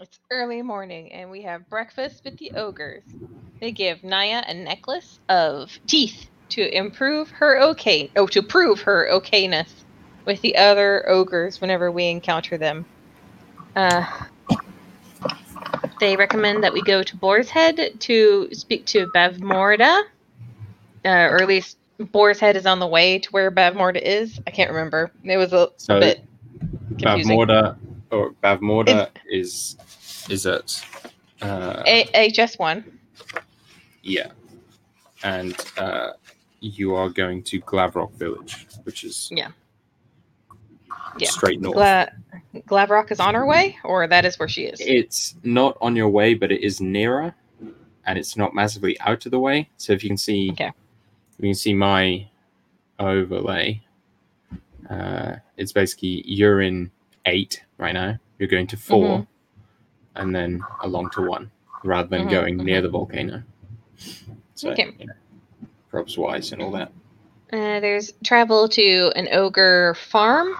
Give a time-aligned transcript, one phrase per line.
[0.00, 3.04] It's early morning, and we have breakfast with the ogres.
[3.60, 9.08] They give Naya a necklace of teeth to improve her okay, oh, to prove her
[9.12, 9.70] okayness
[10.24, 12.84] with the other ogres whenever we encounter them.
[13.76, 14.04] Uh,
[16.00, 20.02] they recommend that we go to Boar's Head to speak to Bavmorda,
[21.04, 24.40] uh, or at least Boar's Head is on the way to where Bavmorda is.
[24.44, 25.12] I can't remember.
[25.22, 26.20] It was a So, bit
[26.98, 27.38] confusing.
[27.38, 27.76] Bavmorda
[28.14, 29.76] or Bavmorda is
[30.30, 30.82] is at
[31.42, 32.84] uh, A- HS1.
[34.02, 34.30] yeah,
[35.22, 36.10] and uh,
[36.60, 39.48] you are going to Glavrok Village, which is Yeah.
[41.18, 41.28] Yeah.
[41.28, 41.74] straight north.
[41.76, 42.08] Gla-
[42.66, 44.80] Glavrok is on her way, or that is where she is.
[44.80, 47.34] It's not on your way, but it is nearer,
[48.06, 49.68] and it's not massively out of the way.
[49.76, 50.70] So if you can see, Okay.
[51.38, 52.26] you can see my
[52.98, 53.82] overlay.
[54.88, 56.90] Uh, it's basically you're in
[57.26, 58.18] eight right now.
[58.38, 59.26] You're going to 4 Mhm.
[60.16, 61.50] and then along to one,
[61.82, 63.42] rather than Mhm, going near the volcano.
[64.54, 64.92] So Okay.
[64.98, 65.14] you know,
[65.92, 66.92] probs wise and all that.
[67.52, 70.56] Uh, there's travel to an ogre farm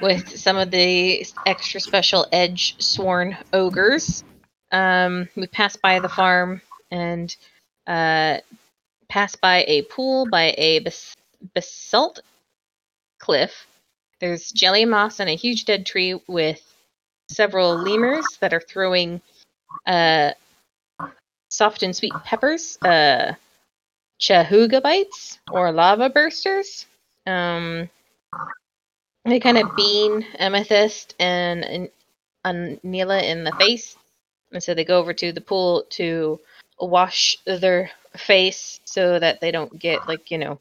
[0.00, 4.22] with some of the extra special edge sworn ogres.
[4.72, 7.34] Um, we pass by the farm and
[7.86, 8.38] uh,
[9.08, 11.16] pass by a pool by a bas-
[11.54, 12.20] basalt
[13.18, 13.66] cliff.
[14.20, 16.62] There's jelly moss and a huge dead tree with
[17.30, 19.20] several lemurs that are throwing
[19.86, 20.32] uh,
[21.48, 22.78] soft and sweet peppers.
[22.82, 23.34] Uh,
[24.20, 26.84] chahuga bites or lava bursters.
[27.26, 27.88] Um,
[29.24, 31.88] they kind of bean Amethyst and, and
[32.44, 33.96] Anila in the face,
[34.52, 36.40] and so they go over to the pool to
[36.78, 40.58] wash their face so that they don't get like you know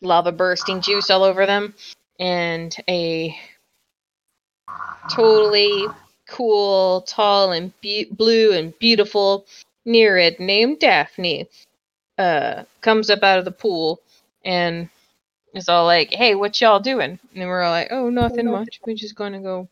[0.00, 1.74] lava bursting juice all over them.
[2.22, 3.36] And a
[5.10, 5.88] totally
[6.28, 9.44] cool, tall, and be- blue and beautiful
[9.84, 11.48] Nereid named Daphne
[12.18, 14.00] uh comes up out of the pool
[14.44, 14.88] and
[15.52, 18.80] is all like, "Hey, what y'all doing?" And we're all like, "Oh, nothing much.
[18.86, 19.68] We're just gonna go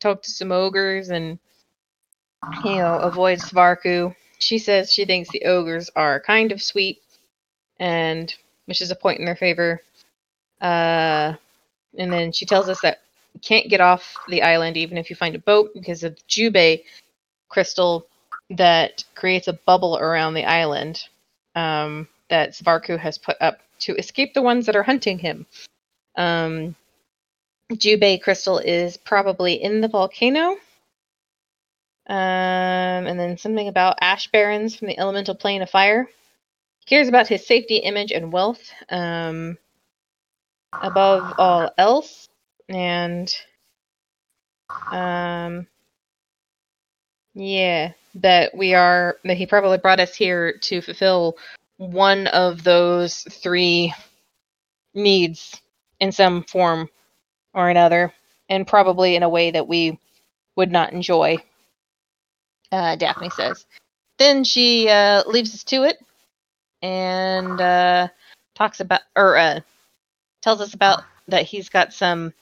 [0.00, 1.38] talk to some ogres and
[2.64, 7.02] you know avoid Svarku." She says she thinks the ogres are kind of sweet,
[7.78, 9.82] and which is a point in their favor.
[10.58, 11.34] Uh,
[11.98, 13.00] and then she tells us that
[13.34, 16.22] you can't get off the island even if you find a boat because of the
[16.28, 16.82] Jubei
[17.48, 18.06] crystal
[18.50, 21.02] that creates a bubble around the island
[21.54, 25.46] um, that Svarku has put up to escape the ones that are hunting him.
[26.16, 26.74] Um,
[27.72, 30.56] Jubei crystal is probably in the volcano.
[32.08, 36.08] Um, and then something about ash barons from the elemental plane of fire.
[36.80, 39.58] He cares about his safety, image, and wealth um,
[40.82, 42.28] above all else.
[42.68, 43.34] And
[44.90, 45.66] um,
[47.34, 51.36] yeah, that we are that he probably brought us here to fulfill
[51.76, 53.92] one of those three
[54.94, 55.60] needs
[56.00, 56.88] in some form
[57.54, 58.12] or another,
[58.48, 59.98] and probably in a way that we
[60.56, 61.36] would not enjoy.
[62.72, 63.66] Uh, Daphne says.
[64.18, 65.98] Then she uh, leaves us to it
[66.82, 68.08] and uh,
[68.54, 69.60] talks about or uh,
[70.46, 72.32] tells us about that he's got some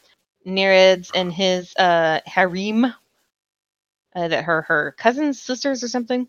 [0.47, 6.29] Nereids in his uh, harem uh, that her her cousins, sisters, or something.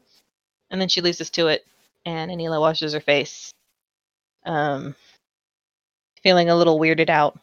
[0.71, 1.65] And then she leaves us to it,
[2.05, 3.51] and Anila washes her face,
[4.45, 4.95] um,
[6.23, 7.37] feeling a little weirded out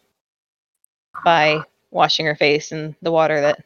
[1.26, 1.60] by
[1.91, 3.62] washing her face in the water that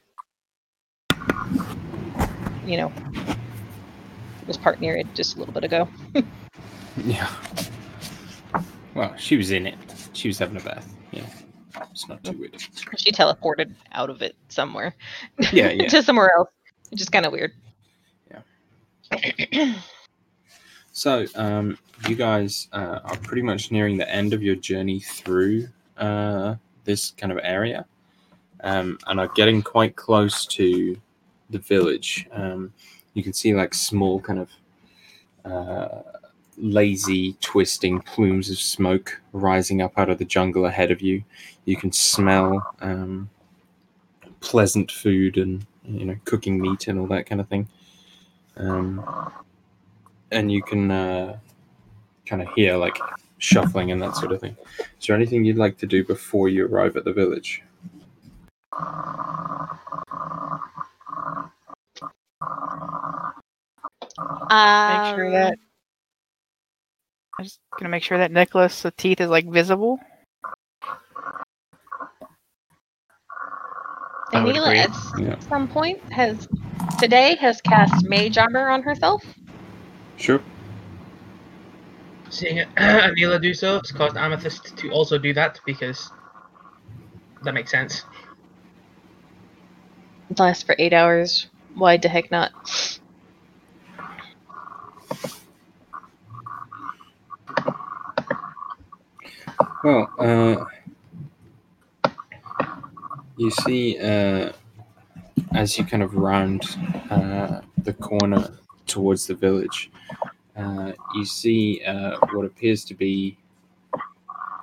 [2.66, 2.92] you know
[4.48, 5.88] was part near it just a little bit ago.
[7.04, 7.30] Yeah.
[8.94, 9.95] Well, she was in it.
[10.16, 10.94] She was having a bath.
[11.12, 11.26] Yeah.
[11.90, 12.56] It's not too weird.
[12.96, 14.94] She teleported out of it somewhere
[15.52, 15.88] Yeah, yeah.
[15.88, 16.48] to somewhere else,
[16.90, 17.52] which is kind of weird.
[19.12, 19.74] Yeah.
[20.92, 21.76] So, um,
[22.08, 25.68] you guys uh, are pretty much nearing the end of your journey through
[25.98, 26.54] uh,
[26.84, 27.84] this kind of area,
[28.64, 30.98] um, and are getting quite close to
[31.50, 32.26] the village.
[32.32, 32.72] Um,
[33.12, 34.50] you can see like small kind of
[35.44, 36.15] uh,
[36.58, 41.22] lazy, twisting plumes of smoke rising up out of the jungle ahead of you.
[41.64, 43.28] You can smell um,
[44.40, 47.68] pleasant food and you know cooking meat and all that kind of thing.
[48.56, 49.04] Um,
[50.30, 51.38] and you can uh,
[52.24, 52.98] kind of hear like
[53.38, 54.56] shuffling and that sort of thing.
[55.00, 57.62] Is there anything you'd like to do before you arrive at the village?
[64.18, 65.58] Make sure that.
[67.38, 70.00] I'm just gonna make sure that necklace of teeth is like visible.
[74.32, 75.38] I would Anila at Yeah.
[75.40, 76.48] some point has
[76.98, 79.22] today has cast mage armor on herself.
[80.16, 80.40] Sure.
[82.30, 86.10] Seeing it, Anila do so, it's caused Amethyst to also do that because
[87.42, 88.04] that makes sense.
[90.30, 91.48] It lasts for eight hours.
[91.74, 92.52] Why the heck not?
[99.86, 100.64] Well, uh,
[103.36, 104.50] you see, uh,
[105.54, 106.64] as you kind of round
[107.08, 109.92] uh, the corner towards the village,
[110.56, 113.38] uh, you see uh, what appears to be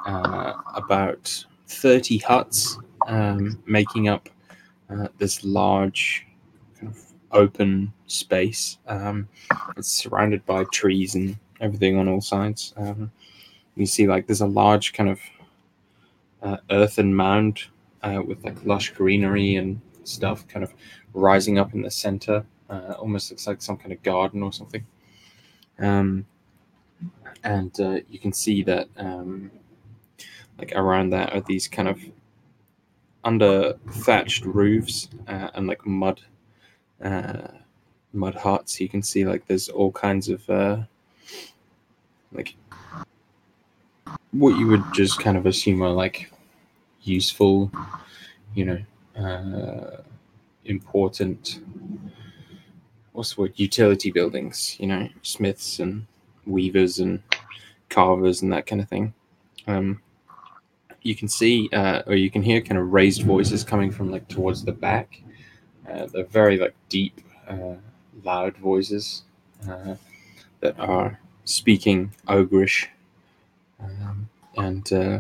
[0.06, 2.78] uh, about 30 huts
[3.08, 4.28] um, making up
[5.20, 6.28] this large
[6.78, 8.78] kind of open space.
[8.88, 9.30] Um,
[9.78, 12.74] it's surrounded by trees and everything on all sides.
[12.76, 13.10] Um,
[13.76, 15.20] you see like there's a large kind of
[16.42, 17.64] uh, earthen mound
[18.02, 20.74] uh, with like lush greenery and stuff kind of
[21.14, 24.86] rising up in the center uh, almost looks like some kind of garden or something.
[25.80, 26.26] Um,
[27.44, 29.52] and uh, you can see that um,
[30.58, 32.00] like around that are these kind of
[33.24, 36.22] under thatched roofs uh, and like mud
[37.04, 37.48] uh,
[38.14, 38.80] mud huts.
[38.80, 40.78] You can see like there's all kinds of uh,
[42.32, 42.56] like
[44.34, 46.32] what you would just kind of assume are like
[47.04, 47.72] useful,
[48.56, 50.02] you know, uh,
[50.66, 51.60] important,
[53.12, 56.08] what's the word, utility buildings, you know, smiths and
[56.46, 57.22] weavers and
[57.90, 59.14] carvers and that kind of thing.
[59.68, 60.02] Um,
[61.04, 64.28] you can see, uh, or you can hear kind of raised voices coming from like
[64.30, 65.22] towards the back.
[65.88, 67.76] Uh, they're very like deep, uh,
[68.24, 69.24] loud voices
[69.70, 69.96] uh,
[70.62, 72.88] that are speaking ogreish
[73.84, 75.20] um, and uh,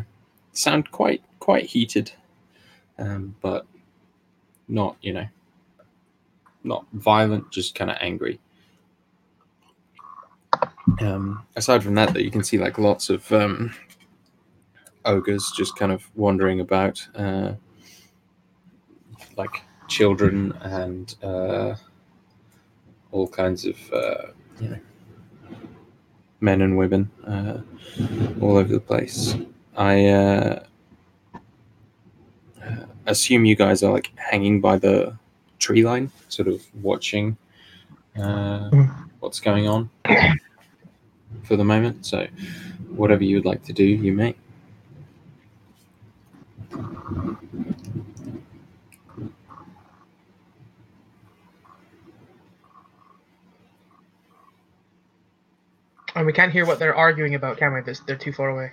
[0.53, 2.11] sound quite quite heated,
[2.97, 3.65] um, but
[4.67, 5.27] not you know
[6.63, 8.39] not violent, just kind of angry.
[11.01, 13.73] Um, aside from that, that you can see like lots of um,
[15.05, 17.53] ogres just kind of wandering about, uh,
[19.35, 21.75] like children and uh,
[23.11, 24.27] all kinds of uh,
[24.59, 24.79] you know
[26.43, 27.09] men and women.
[27.25, 27.61] Uh,
[28.41, 29.35] all over the place.
[29.75, 30.63] I uh,
[32.61, 32.75] uh,
[33.05, 35.17] assume you guys are like hanging by the
[35.59, 37.37] tree line, sort of watching
[38.19, 38.69] uh,
[39.19, 39.89] what's going on
[41.43, 42.05] for the moment.
[42.05, 42.27] So,
[42.95, 44.35] whatever you would like to do, you may.
[56.15, 57.81] And we can't hear what they're arguing about, can we?
[57.81, 58.71] They're, they're too far away.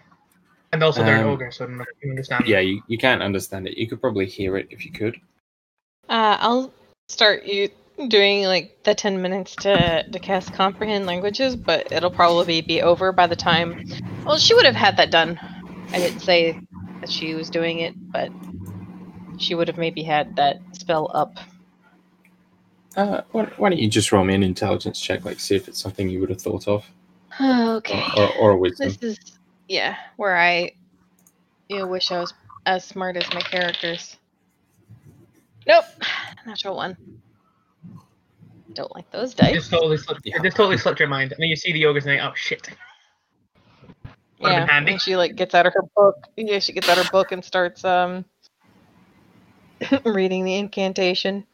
[0.72, 2.46] And also, they're an Um, ogre, so I don't know if you understand.
[2.46, 3.76] Yeah, you, you can't understand it.
[3.76, 5.16] You could probably hear it if you could.
[6.08, 6.72] Uh, I'll
[7.08, 7.70] start you
[8.08, 13.10] doing like the 10 minutes to, to cast comprehend languages, but it'll probably be over
[13.12, 13.84] by the time.
[14.24, 15.38] Well, she would have had that done.
[15.92, 16.58] I didn't say
[17.00, 18.30] that she was doing it, but
[19.38, 21.38] she would have maybe had that spell up.
[22.96, 25.80] Uh, why, why don't you just roll me an intelligence check, like see if it's
[25.80, 26.88] something you would have thought of,
[27.40, 28.04] Okay.
[28.16, 28.88] or, or, or wisdom.
[28.88, 29.18] This is,
[29.68, 30.72] yeah, where I
[31.70, 32.34] you know, wish I was
[32.66, 34.16] as smart as my characters.
[35.66, 35.84] Nope,
[36.46, 36.96] natural one.
[38.74, 39.54] Don't like those It dice.
[39.54, 40.22] just totally slipped.
[40.24, 40.36] Yeah.
[40.36, 41.32] It just totally slipped your mind.
[41.32, 42.68] And then you see the ogres and you think, oh shit.
[44.40, 46.16] Would've Yeah, and she like gets out of her book.
[46.36, 48.24] Yeah, she gets out her book and starts um
[50.04, 51.46] reading the incantation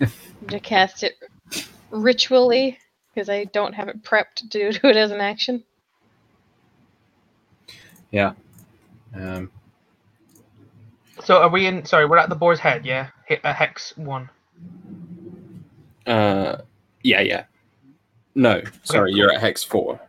[0.48, 1.14] to cast it
[1.90, 2.78] ritually
[3.14, 5.64] because I don't have it prepped to do it as an action.
[8.10, 8.32] Yeah.
[9.14, 9.50] Um,
[11.22, 11.84] So are we in?
[11.84, 13.08] Sorry, we're at the boar's head, yeah.
[13.26, 14.28] Hit a hex one.
[16.06, 16.58] uh,
[17.02, 17.44] yeah, yeah.
[18.34, 20.00] No, sorry, you're at Hex Four,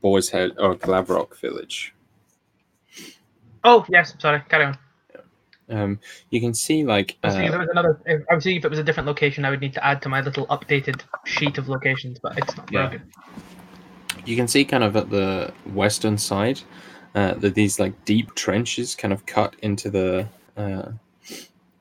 [0.00, 1.94] Boar's Head or Glavrok Village.
[3.64, 4.42] Oh yes, sorry.
[4.48, 4.78] Carry on.
[5.68, 5.98] Um,
[6.30, 8.00] you can see like I was thinking if uh, there was another.
[8.06, 10.00] If, I was thinking if it was a different location, I would need to add
[10.02, 12.70] to my little updated sheet of locations, but it's not.
[12.72, 12.92] Yeah.
[12.92, 12.98] Yeah.
[14.24, 16.60] you can see kind of at the western side
[17.14, 20.90] uh, that these like deep trenches kind of cut into the uh,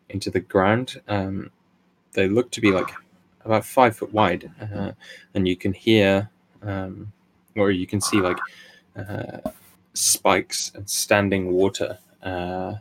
[0.09, 1.01] into the ground.
[1.07, 1.51] Um,
[2.13, 2.89] they look to be like
[3.43, 4.91] about five foot wide, uh,
[5.33, 6.29] and you can hear
[6.63, 7.11] um,
[7.55, 8.37] or you can see like
[8.95, 9.39] uh,
[9.93, 12.75] spikes and standing water, uh,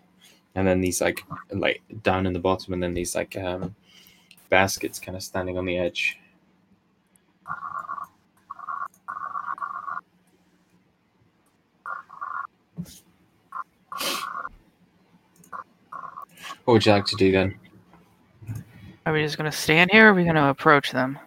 [0.54, 3.75] and then these like like down in the bottom, and then these like um,
[4.49, 6.18] baskets kind of standing on the edge.
[16.64, 17.58] What would you like to do then?
[19.06, 21.18] Are we just gonna stand here or are we gonna approach them?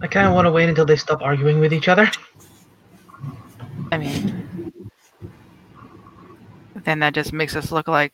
[0.00, 2.08] I kind of want to wait until they stop arguing with each other.
[3.90, 4.48] I mean,
[6.84, 8.12] then that just makes us look like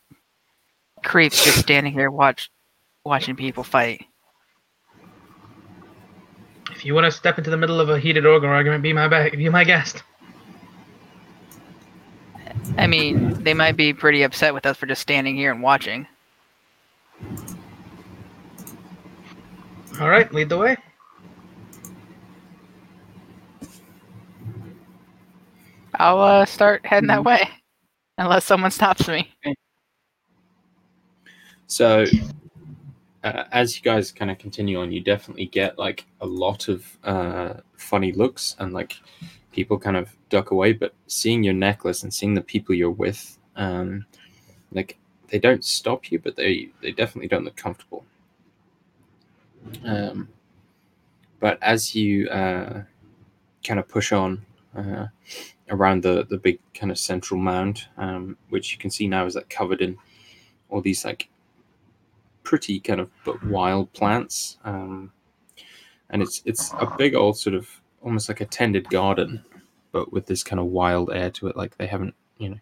[1.05, 2.51] creeps just standing here watch
[3.05, 4.05] watching people fight.
[6.71, 9.09] If you want to step into the middle of a heated ogre argument, be my
[9.09, 10.03] ba- be my guest.
[12.77, 16.07] I mean, they might be pretty upset with us for just standing here and watching.
[20.01, 20.77] All right, lead the way.
[25.99, 27.49] I'll uh, start heading that way,
[28.19, 29.33] unless someone stops me.
[31.67, 32.05] So,
[33.25, 36.99] uh, as you guys kind of continue on, you definitely get like a lot of
[37.05, 38.97] uh, funny looks and like
[39.53, 40.73] people kind of duck away.
[40.73, 44.07] But seeing your necklace and seeing the people you're with, um,
[44.73, 44.99] like
[45.29, 48.05] they don't stop you, but they they definitely don't look comfortable.
[49.85, 50.29] Um,
[51.41, 52.83] but as you uh,
[53.63, 54.45] kind of push on
[54.79, 55.09] uh,
[55.71, 59.35] around the the big kind of central mound, um, which you can see now is
[59.35, 59.99] like covered in
[60.69, 61.29] all these like
[62.43, 65.13] pretty kind of but wild plants, um,
[66.11, 67.69] and it's it's a big old sort of
[68.03, 69.45] almost like a tended garden,
[69.93, 71.57] but with this kind of wild air to it.
[71.57, 72.59] Like they haven't you know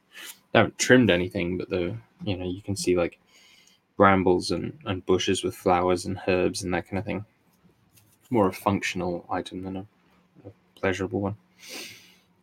[0.53, 3.19] they haven't trimmed anything, but the you know you can see like
[3.97, 7.25] brambles and, and bushes with flowers and herbs and that kind of thing.
[8.31, 9.87] More a functional item than a,
[10.47, 11.37] a pleasurable one.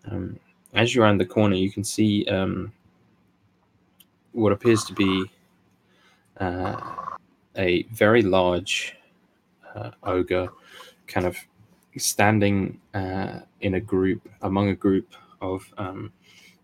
[0.10, 0.40] Um,
[0.74, 2.72] as you round the corner, you can see um,
[4.32, 5.26] what appears to be
[6.40, 6.80] uh,
[7.56, 8.96] a very large
[9.76, 10.50] uh, ogre,
[11.08, 11.38] kind of
[11.98, 16.12] standing uh, in a group among a group of um,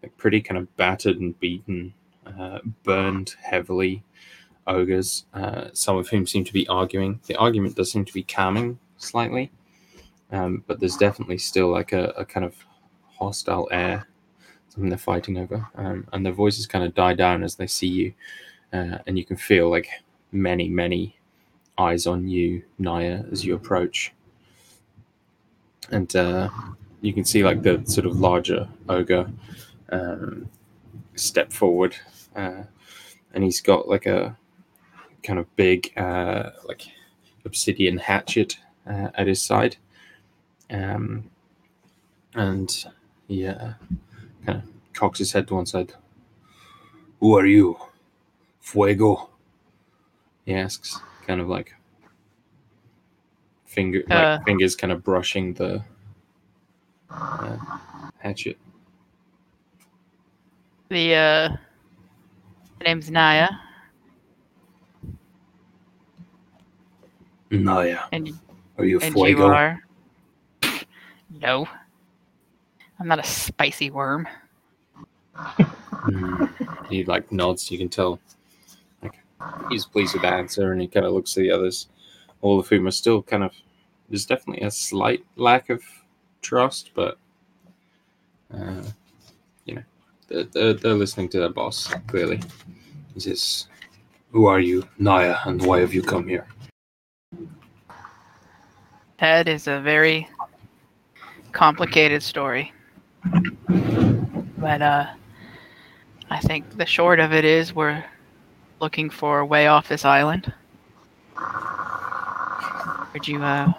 [0.01, 1.93] like pretty kind of battered and beaten,
[2.25, 4.03] uh, burned heavily
[4.67, 7.19] ogres, uh, some of whom seem to be arguing.
[7.27, 9.51] The argument does seem to be calming slightly,
[10.31, 12.55] um, but there's definitely still like a, a kind of
[13.19, 14.07] hostile air,
[14.69, 15.67] something they're fighting over.
[15.75, 18.13] Um, and their voices kind of die down as they see you,
[18.73, 19.89] uh, and you can feel like
[20.31, 21.17] many, many
[21.77, 24.13] eyes on you, Naya, as you approach.
[25.91, 26.49] And uh,
[27.01, 29.31] you can see like the sort of larger ogre
[29.91, 30.49] um,
[31.15, 31.95] step forward,
[32.35, 32.63] uh,
[33.33, 34.37] and he's got like a
[35.23, 36.83] kind of big, uh, like
[37.45, 38.57] obsidian hatchet
[38.87, 39.77] uh, at his side.
[40.69, 41.29] Um,
[42.35, 42.85] and
[43.29, 43.73] he uh,
[44.45, 45.93] kind of cocks his head to one side.
[47.21, 47.77] Who are you?
[48.59, 49.29] Fuego?
[50.45, 51.73] He asks, kind of like
[53.65, 54.15] finger, Uh.
[54.37, 55.83] like fingers kind of brushing the
[57.09, 57.57] uh,
[58.17, 58.57] hatchet.
[60.89, 61.49] The uh,
[62.79, 63.47] the name's Naya,
[67.51, 68.31] Naya, and
[68.79, 69.83] are you and you are.
[71.29, 71.67] No,
[72.99, 74.27] I'm not a spicy worm.
[75.37, 76.87] Mm.
[76.89, 77.71] he like nods.
[77.71, 78.19] You can tell
[79.01, 79.17] like,
[79.69, 81.87] he's pleased with the answer, and he kind of looks at the others,
[82.41, 83.53] all of whom are still kind of.
[84.09, 85.83] There's definitely a slight lack of
[86.41, 87.17] trust, but
[88.53, 88.81] uh,
[89.65, 89.83] you know,
[90.27, 92.41] they're, they're, they're listening to their boss clearly.
[93.13, 93.67] He says,
[94.31, 96.47] "Who are you, Naya, and why have you come here?"
[99.19, 100.27] That is a very
[101.51, 102.73] complicated story.
[104.57, 105.07] But uh
[106.29, 108.03] I think the short of it is we're
[108.79, 110.53] looking for a way off this island.
[113.13, 113.71] Would you uh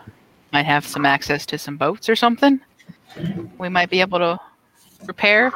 [0.52, 2.60] might have some access to some boats or something?
[3.58, 4.38] We might be able to
[5.06, 5.52] repair.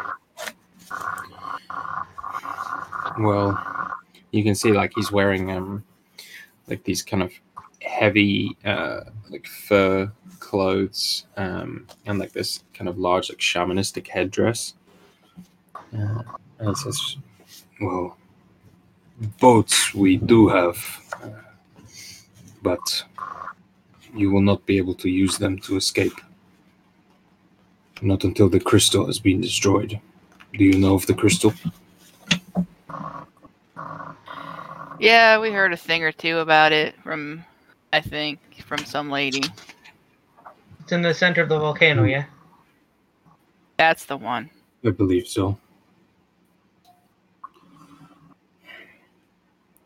[3.19, 3.61] Well,
[4.31, 5.85] you can see like he's wearing um
[6.69, 7.33] like these kind of
[7.85, 9.01] heavy uh
[9.31, 10.11] like fur
[10.41, 14.75] clothes um and like this kind of large like shamanistic headdress.
[15.97, 16.23] Uh,
[16.59, 17.17] and he says,
[17.81, 18.17] "Well,
[19.41, 20.79] boats we do have,
[21.23, 21.31] uh,
[22.63, 23.05] but
[24.15, 26.21] you will not be able to use them to escape.
[28.03, 30.01] Not until the crystal has been destroyed.
[30.53, 31.53] Do you know of the crystal?"
[35.01, 37.45] Yeah, we heard a thing or two about it from
[37.95, 39.45] I think from some lady.
[40.81, 42.09] It's in the center of the volcano, hmm.
[42.09, 42.25] yeah?
[43.77, 44.51] That's the one.
[44.85, 45.57] I believe so.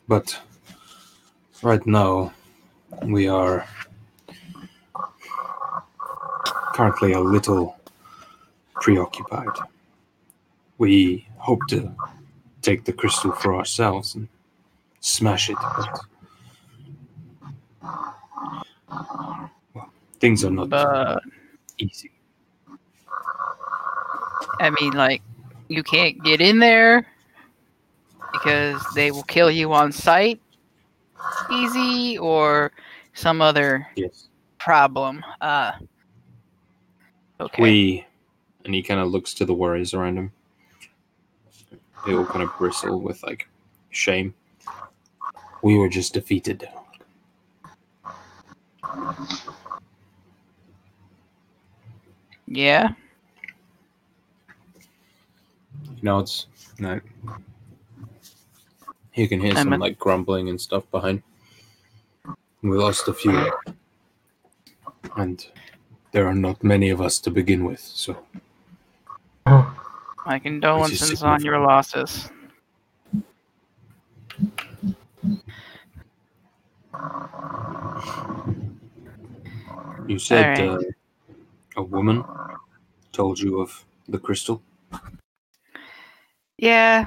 [0.09, 0.41] But
[1.63, 2.33] right now,
[3.03, 3.69] we are
[6.73, 7.77] currently a little
[8.77, 9.55] preoccupied.
[10.79, 11.95] We hope to
[12.63, 14.29] take the crystal for ourselves and
[15.01, 16.01] smash it, but
[20.21, 21.23] Things are not But
[21.79, 22.11] easy.
[24.61, 25.23] I mean, like,
[25.69, 27.07] you can't get in there
[28.33, 30.41] because they will kill you on sight.
[31.51, 32.73] Easy or
[33.15, 34.29] some other Yes.
[34.59, 35.25] problem.
[35.41, 35.73] Uh.
[37.41, 37.63] Okay.
[37.63, 38.07] We,
[38.65, 40.33] and he kind of looks to the worries around him.
[42.05, 43.49] They all kind of bristle with like
[43.91, 44.35] shame.
[45.63, 46.69] We were just defeated.
[52.47, 52.93] Yeah.
[55.83, 56.47] He nods.
[56.79, 57.01] No.
[59.15, 61.23] You can hear I'm some a- like grumbling and stuff behind.
[62.63, 63.51] We lost a few.
[65.17, 65.45] And
[66.13, 68.17] there are not many of us to begin with, so
[70.27, 72.31] My condolences on your losses.
[80.09, 80.87] You said Alright.
[81.29, 81.35] uh,
[81.77, 82.25] a woman
[83.13, 84.63] told you of the crystal.
[86.57, 87.07] Yeah.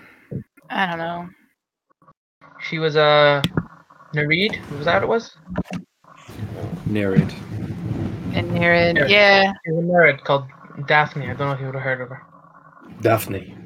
[0.69, 1.29] I don't know.
[2.61, 3.41] She was a uh,
[4.13, 4.59] Nereid.
[4.77, 5.35] Was that what it was?
[6.85, 7.33] Nereid.
[8.33, 8.75] And you're.
[8.75, 9.07] Yeah.
[9.07, 9.53] Yeah.
[9.65, 10.45] She was a Nereid called
[10.87, 11.25] Daphne.
[11.25, 12.21] I don't know if you would have heard of her.
[13.01, 13.57] Daphne.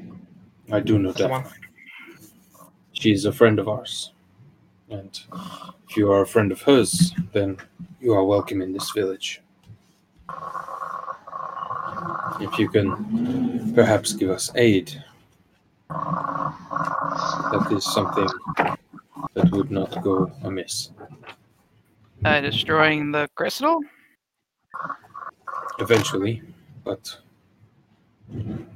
[0.72, 1.50] I do know That's the Daphne.
[1.50, 2.66] one.
[2.92, 4.12] She is a friend of ours.
[4.88, 5.20] And
[5.88, 7.58] if you are a friend of hers, then
[8.00, 9.40] you are welcome in this village.
[12.40, 15.02] If you can perhaps give us aid,
[15.88, 18.28] that is something
[19.34, 20.90] that would not go amiss.
[22.24, 23.80] Uh, destroying the crystal.
[25.78, 26.42] Eventually,
[26.84, 27.18] but
[28.34, 28.66] You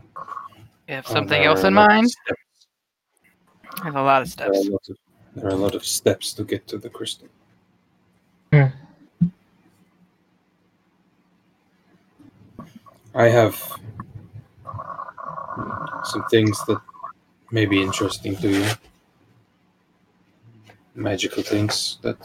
[0.89, 2.11] have uh, something there else in a lot of mind?
[2.11, 2.67] steps-
[3.81, 4.67] I have a lot of There are, steps.
[4.69, 4.97] a lot of,
[5.35, 7.29] there are a lot of steps to get to the crystal.
[8.53, 8.67] Hmm.
[13.15, 13.79] I have
[16.05, 16.81] some things that
[17.51, 18.67] may be interesting to you.
[20.95, 22.21] Magical things that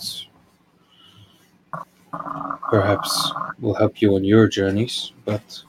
[2.70, 5.64] perhaps will help you on your journeys, but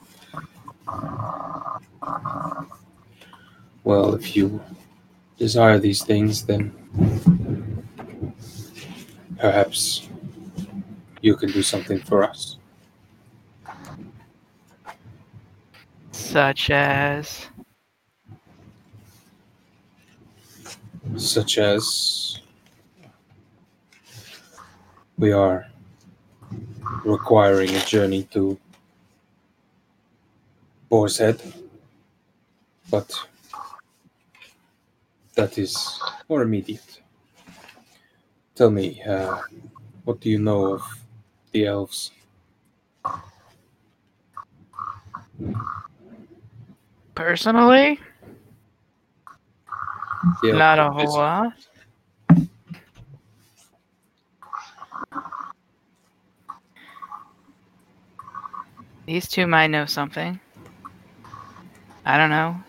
[3.83, 4.61] well, if you
[5.37, 6.73] desire these things, then
[9.37, 10.07] perhaps
[11.21, 12.56] you can do something for us.
[16.17, 17.47] Such as.
[21.15, 22.39] such as
[25.17, 25.67] we are
[27.05, 28.57] requiring a journey to
[30.89, 31.41] Boar's Head,
[32.89, 33.09] but
[35.35, 35.99] that is
[36.29, 37.01] more immediate.
[38.55, 39.39] Tell me, uh,
[40.03, 40.81] what do you know of
[41.51, 42.11] the elves?
[47.17, 47.99] Personally,
[50.43, 51.53] elves not a whole lot.
[59.07, 60.39] These two might know something.
[62.05, 62.63] I don't know.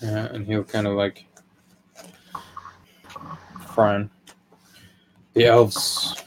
[0.00, 1.24] Yeah, and he'll kind of like
[3.74, 4.10] frown.
[5.34, 6.21] The elves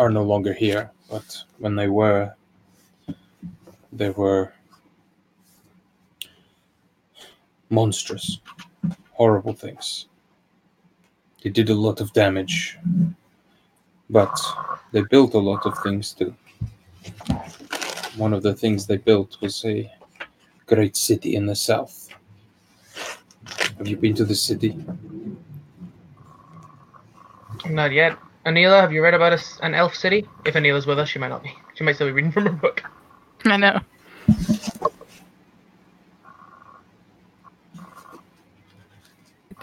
[0.00, 2.32] are no longer here, but when they were,
[3.92, 4.50] they were
[7.68, 8.40] monstrous,
[9.12, 10.06] horrible things.
[11.42, 12.78] They did a lot of damage,
[14.08, 14.34] but
[14.92, 16.34] they built a lot of things too.
[18.16, 19.92] One of the things they built was a
[20.64, 22.08] great city in the south.
[23.76, 24.82] Have you been to the city?
[27.68, 28.16] Not yet.
[28.46, 30.26] Anila, have you read about us, an elf city?
[30.44, 31.52] If Anila's with us, she might not be.
[31.74, 32.82] She might still be reading from her book.
[33.44, 33.80] I know.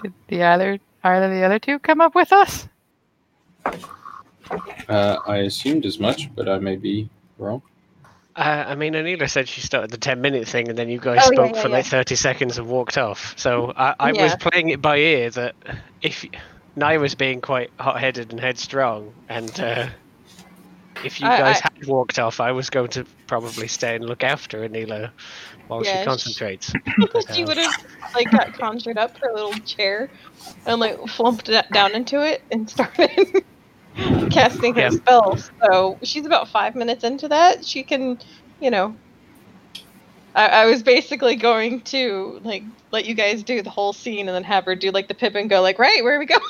[0.03, 2.67] Did the other either the other two come up with us?
[4.87, 7.61] Uh, I assumed as much, but I may be wrong.
[8.35, 11.21] Uh, I mean, Anila said she started the 10 minute thing and then you guys
[11.23, 13.33] Oh, spoke yeah, for like 30 seconds and walked off.
[13.35, 15.55] So I, I was playing it by ear that
[16.03, 16.23] if
[16.77, 19.87] Nai was being quite hot headed and headstrong, and uh,
[21.03, 24.05] if you I- guys I- had walked off, I was going to probably stay and
[24.05, 25.11] look after Anila
[25.67, 26.73] while Yeah, she sh- concentrates.
[27.35, 27.75] she would have
[28.15, 30.09] like got conjured up her little chair
[30.65, 33.27] and like flumped down into it and started
[34.31, 34.89] casting her Yeah.
[34.91, 35.49] spells.
[35.65, 37.65] So she's about five minutes into that.
[37.65, 38.17] She can,
[38.61, 38.95] you know,
[40.35, 44.35] I, I was basically going to like let you guys do the whole scene and
[44.35, 46.41] then have her do like the pip and go like, right, where are we going?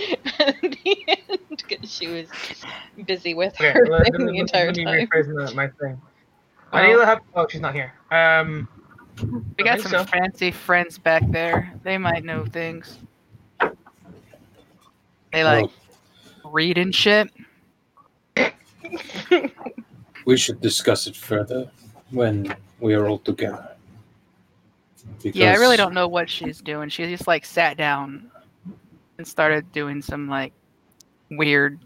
[0.38, 2.28] At the end, because she was
[3.06, 5.06] busy with Okay, her let, thing let, the me- entire let me time.
[5.06, 6.00] rephrase my, my thing.
[6.72, 6.76] Oh.
[6.76, 7.20] Anila have.
[7.34, 7.92] Oh, she's not here.
[8.10, 8.68] Um,
[9.58, 10.04] We got some so.
[10.04, 11.72] fancy friends back there.
[11.82, 12.98] They might know things.
[15.32, 15.70] They like
[16.44, 17.30] read and shit.
[20.26, 21.70] We should discuss it further
[22.10, 23.70] when we are all together.
[25.22, 26.88] Yeah, I really don't know what she's doing.
[26.90, 28.30] She just like sat down
[29.20, 30.54] and started doing some like
[31.30, 31.78] weird.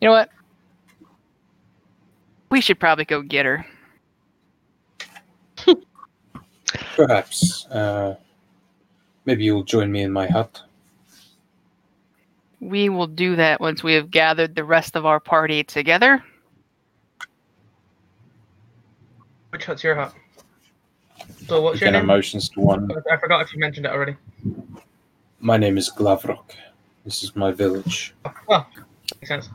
[0.00, 0.30] You know what?
[2.50, 3.66] We should probably go get her.
[6.96, 7.66] Perhaps.
[7.66, 8.16] Uh,
[9.26, 10.62] maybe you'll join me in my hut.
[12.60, 16.24] We will do that once we have gathered the rest of our party together.
[19.50, 20.14] which hut's your hut?
[21.46, 22.06] So what's your Again, name?
[22.06, 22.88] motions to one.
[23.10, 24.16] I forgot if you mentioned it already.
[25.42, 26.50] My name is Glavrok.
[27.02, 28.14] This is my village.
[28.46, 28.66] Oh,
[29.16, 29.48] makes sense.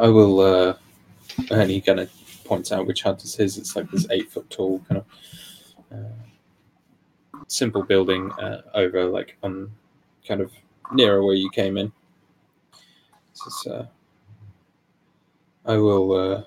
[0.00, 0.74] I will, uh,
[1.52, 2.10] and he kind of
[2.44, 3.56] points out which hut is his.
[3.56, 5.06] It's like this eight foot tall kind of
[5.96, 6.12] uh,
[7.46, 9.70] simple building uh, over like on
[10.26, 10.50] kind of
[10.92, 11.92] nearer where you came in.
[13.46, 13.86] Is, uh,
[15.64, 16.42] I will uh,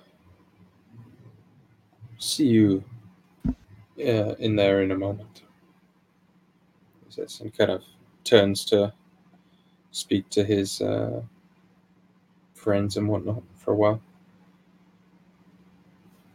[2.18, 2.84] see you
[4.00, 5.44] uh, in there in a moment.
[7.06, 7.84] He says, and kind of
[8.24, 8.94] turns to
[9.92, 11.22] speak to his uh,
[12.56, 14.02] friends and whatnot for a while.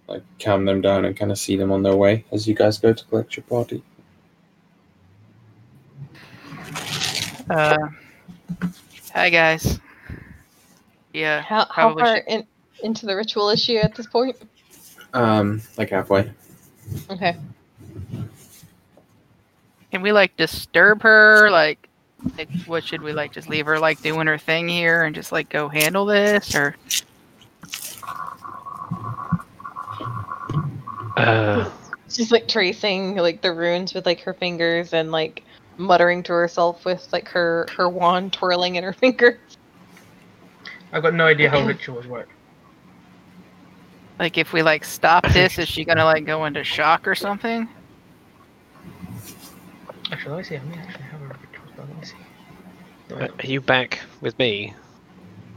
[0.06, 2.78] Like calm them down and kind of see them on their way as you guys
[2.78, 3.82] go to collect your party.
[7.50, 7.76] Uh,
[9.12, 9.80] hi guys.
[11.12, 12.46] Yeah, How, how far should- in,
[12.82, 14.36] into the ritual is she at this point?
[15.14, 16.30] Um, like halfway.
[17.10, 17.36] Okay.
[19.90, 21.50] can we like disturb her?
[21.50, 21.88] Like,
[22.36, 23.32] like, what should we like?
[23.32, 26.76] Just leave her like doing her thing here and just like go handle this, or
[31.18, 31.68] Uh,
[32.08, 35.42] She's like tracing like the runes with like her fingers and like
[35.76, 39.38] muttering to herself with like her her wand twirling in her fingers.
[40.92, 42.28] I've got no idea how rituals work.
[44.18, 47.68] Like if we like stop this, is she gonna like go into shock or something?
[50.10, 50.56] Actually, let me see.
[50.56, 51.86] I may actually have a ritual spell.
[51.86, 52.16] Let me see.
[53.10, 54.74] No, I are you back with me?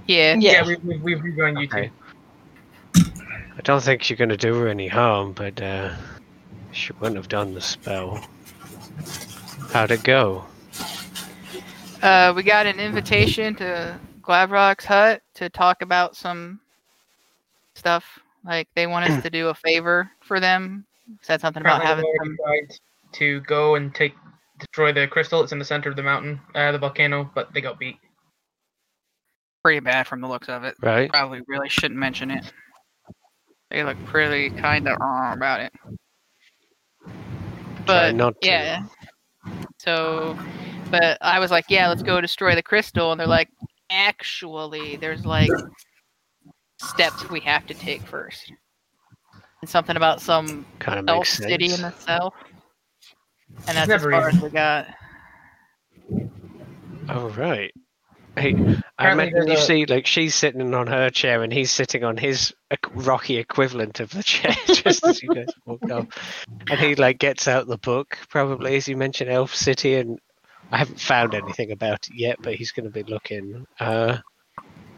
[0.08, 0.36] Yeah.
[0.40, 0.52] Yeah.
[0.52, 1.92] yeah, we, we, we've rejoined you Okay.
[2.96, 3.04] two.
[3.58, 5.94] I don't think you're going to do her any harm, but uh,
[6.72, 8.26] she wouldn't have done the spell.
[9.72, 10.46] How'd it go?
[12.02, 16.60] Uh, we got an invitation to Glavrok's hut to talk about some
[17.76, 18.20] stuff.
[18.46, 20.86] Like they want us to do a favor for them.
[21.22, 22.78] Said something about having they've already some.
[22.78, 22.80] tried
[23.14, 24.14] to go and take
[24.60, 25.42] destroy the crystal.
[25.42, 27.98] It's in the center of the mountain, uh, the volcano, but they got beat.
[29.64, 30.76] pretty bad from the looks of it.
[30.82, 31.10] Right?
[31.10, 32.52] Probably really shouldn't mention it.
[33.70, 35.74] They look pretty kind of wrong about it.
[37.86, 38.48] But not to.
[38.48, 38.84] yeah.
[39.80, 40.38] So,
[40.92, 43.50] but I was like, yeah, let's go destroy the crystal, and they're like,
[43.90, 45.50] actually, there's like
[46.82, 48.52] steps we have to take first.
[49.62, 52.34] And something about some Kind of elf city in the south.
[53.68, 54.38] And that's never as far easy.
[54.38, 54.88] as we got.
[57.10, 57.72] Oh right.
[58.38, 61.52] Hey, I Apparently imagine you there's a- see like she's sitting on her chair and
[61.52, 65.90] he's sitting on his equ- rocky equivalent of the chair just as you guys walk
[65.92, 66.08] up.
[66.70, 70.18] And he like gets out the book probably as you mentioned Elf City and
[70.72, 73.68] I haven't found anything about it yet, but he's going to be looking.
[73.78, 74.20] Uh,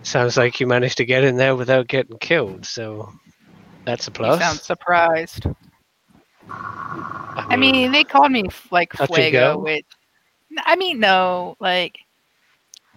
[0.04, 3.12] sounds like you managed to get in there without getting killed, so
[3.86, 4.40] that's a You plus.
[4.40, 5.46] sound surprised.
[6.50, 9.86] I mean, they called me like Fuego, which
[10.66, 12.00] I mean, no, like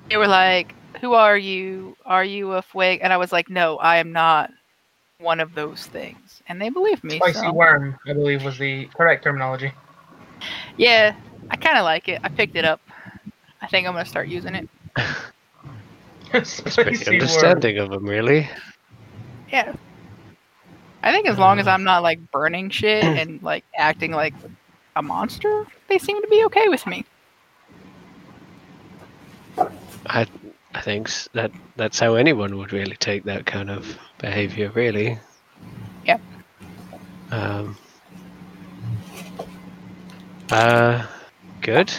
[0.09, 1.97] they were like, "Who are you?
[2.05, 4.51] Are you a Fuego?" And I was like, "No, I am not
[5.19, 7.17] one of those things." And they believed me.
[7.19, 9.73] Spicy so- worm, I believe, was the correct terminology.
[10.77, 11.15] Yeah,
[11.51, 12.21] I kind of like it.
[12.23, 12.81] I picked it up.
[13.63, 14.69] I think I'm gonna start using it.
[16.35, 17.21] It's pretty Spicy worm.
[17.21, 18.49] understanding of them, really.
[19.51, 19.75] Yeah.
[21.03, 24.35] I think as long as I'm not like burning shit and like acting like
[24.97, 27.05] a monster, they seem to be okay with me.
[30.07, 30.27] I
[30.75, 35.19] I think that that's how anyone would really take that kind of behavior, really.
[36.05, 36.21] Yep.
[37.31, 37.77] Um.
[40.51, 41.07] Uh,
[41.63, 41.93] good.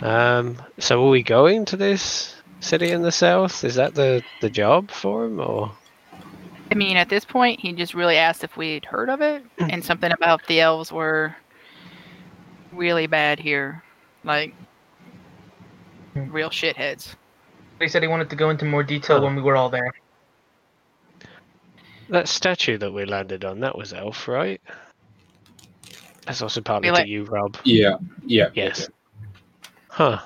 [0.00, 0.56] Um.
[0.78, 3.64] So are we going to this city in the south?
[3.64, 5.72] Is that the the job for him, or
[6.70, 9.84] I mean, at this point, he just really asked if we'd heard of it, and
[9.84, 11.34] something about the elves were
[12.72, 13.82] really bad here,
[14.24, 14.54] like
[16.14, 16.30] Hmm.
[16.30, 17.14] real shitheads.
[17.80, 19.22] He said he wanted to go into more detail Oh.
[19.24, 19.92] when we were all there.
[22.10, 23.60] that statue that we landed on?
[23.60, 24.60] That was elf, right?
[26.26, 27.56] That's also partly We to you, Rob.
[27.64, 27.96] Yeah,
[28.26, 28.48] yeah.
[28.54, 28.88] Yes.
[29.88, 30.18] Huh.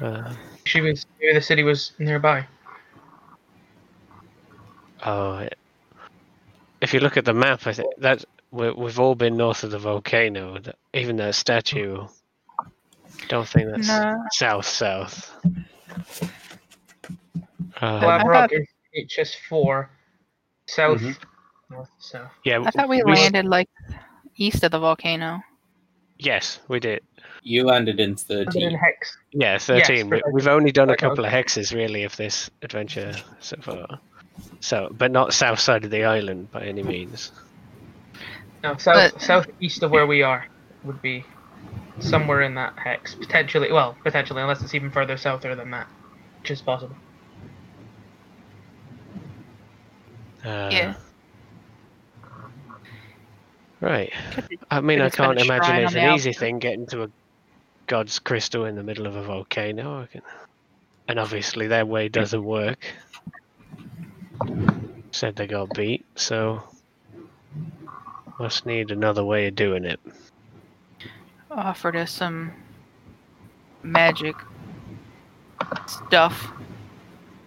[0.00, 2.46] Uh, She was maybe the city was nearby.
[5.04, 5.48] oh,
[6.80, 9.70] if you look at the map, I think that we we've all been north of
[9.70, 10.58] the volcano.
[10.92, 12.06] Even that statue.
[13.28, 14.22] Don't think that's No.
[14.32, 15.32] south south.
[17.80, 19.90] Uh, Lab I Rock thought- is HS4,
[20.66, 21.16] south, Mhm.
[21.70, 22.30] north, south.
[22.44, 23.68] yeah, I thought we we s- landed like
[24.36, 25.42] east of the volcano.
[26.18, 27.02] Yes, we did.
[27.42, 28.70] You landed in But in 13.
[28.76, 29.16] Hex.
[29.32, 30.10] Yeah, 13.
[30.10, 34.00] we, we've only done a couple of hexes really of this adventure so far.
[34.60, 37.30] So, but not south side of the island by any means.
[38.64, 40.46] No, south But- southeast of where we are
[40.84, 41.24] would be
[42.00, 43.14] somewhere in that hex.
[43.14, 45.86] Potentially, well, potentially, unless it's even further souther than that,
[46.40, 46.96] which is possible.
[50.44, 50.94] Uh, Yeah.
[53.80, 54.12] Right.
[54.70, 57.10] I mean, I can't imagine it's an easy thing getting to a
[57.86, 60.06] god's crystal in the middle of a volcano.
[60.10, 60.22] Can...
[61.08, 62.86] And obviously, their way doesn't work.
[65.10, 66.62] Said they got beat, so
[68.38, 70.00] must need another way of doing it.
[71.50, 72.52] offered us some
[73.82, 74.36] magic
[75.86, 76.50] stuff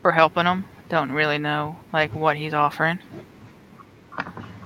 [0.02, 0.66] for helping him.
[0.90, 3.00] Don't really know like what he's offering.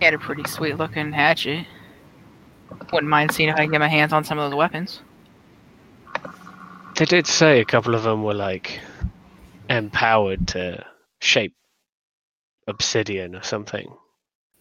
[0.03, 1.65] He had a pretty sweet looking hatchet.
[2.91, 4.99] Wouldn't mind seeing if I can get my hands on some of those weapons.
[6.97, 8.81] They did say a couple of them were like
[9.69, 10.85] empowered to
[11.21, 11.55] shape
[12.67, 13.95] obsidian or something.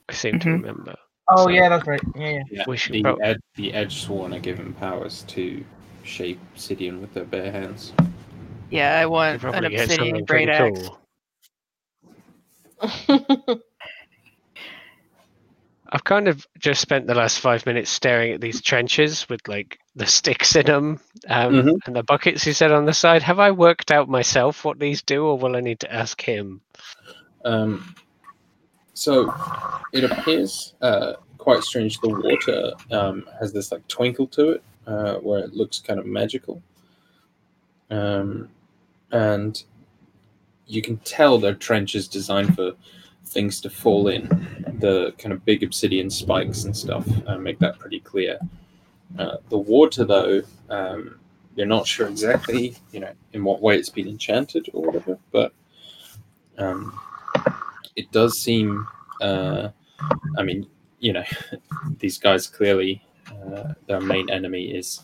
[0.09, 0.62] I seem to Mhm.
[0.62, 0.94] remember.
[1.26, 2.00] Oh So- yeah, that's right.
[2.14, 2.42] Yeah, yeah.
[2.48, 5.64] Yeah, We should the, prob- ed- the Edge Sworn are given powers to
[6.05, 7.92] shape obsidian with their bare hands.
[8.70, 10.88] Yeah, I want an probably get obsidian something great pretty axe.
[12.78, 13.59] cool.
[15.94, 19.78] I've kind of just spent the last five minutes staring at these trenches with like
[19.94, 21.78] the sticks in them um, Mhm.
[21.87, 23.22] and the buckets you said on the side.
[23.22, 26.62] Have I worked out myself what these do, or will I need to ask him?
[27.44, 27.94] Um,
[28.94, 29.35] so
[29.92, 32.00] it appears uh, quite strange.
[32.00, 36.07] The water um, has this like twinkle to it, uh, where it looks kind of
[36.07, 36.62] magical,
[37.90, 38.48] um,
[39.11, 39.62] and
[40.66, 42.72] you can tell their trench is designed for
[43.33, 44.27] things to fall in.
[44.79, 48.38] The kind of big obsidian spikes and stuff uh, make that pretty clear.
[49.18, 51.18] Uh, the water, though, um,
[51.55, 55.53] you're not sure exactly, you know, in what way it's been enchanted or whatever, but
[56.59, 56.99] um,
[57.97, 58.87] it does seem
[59.21, 59.68] uh,
[60.38, 60.66] i mean
[61.01, 61.25] you know
[61.99, 63.03] these guys clearly
[63.47, 65.03] uh, their main enemy is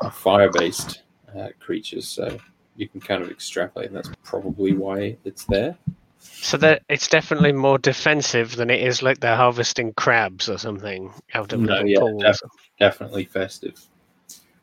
[0.00, 1.02] uh, fire-based
[1.36, 2.36] uh, creatures so
[2.76, 5.76] you can kind of extrapolate and that's probably why it's there
[6.24, 11.12] So that it's definitely more defensive than it is like they're harvesting crabs or something
[11.32, 12.22] out of No, yeah, pools.
[12.22, 13.80] def- definitely festive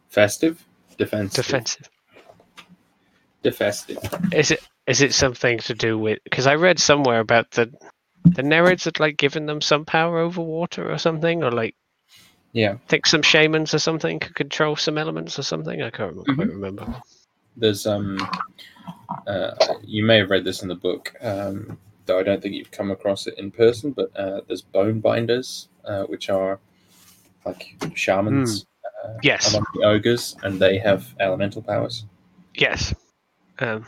[0.10, 0.64] festive
[0.98, 1.90] defensive Defensive.
[3.44, 6.20] defestive Is it is it something to do with?
[6.24, 7.72] Because I read somewhere about the
[8.24, 11.76] the Nereids had like given them some power over water or something, or like
[12.54, 15.82] yeah I think some shamans or something could control some elements or something.
[15.82, 16.84] I can't remember.
[16.84, 17.21] Mm-hmm.
[17.58, 18.18] There's um
[19.28, 19.52] uh,
[19.84, 22.92] you may have read this in the book um, though i don't think you've come
[22.92, 26.60] across it in person but uh, there's bone binders uh, which are
[27.46, 28.66] like shamans
[29.04, 29.48] uh, Yes.
[29.50, 32.06] among the ogres and they have elemental powers
[32.54, 32.94] Yes.
[33.60, 33.86] Um,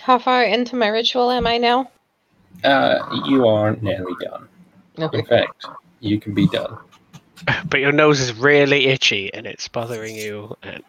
[0.00, 1.90] How far into my ritual am I now?
[2.64, 4.48] uh, you are nearly done
[4.98, 5.18] Okay.
[5.18, 5.66] in fact
[6.00, 6.78] you can be done
[7.68, 10.56] but your nose is really itchy and it's bothering you.
[10.62, 10.82] And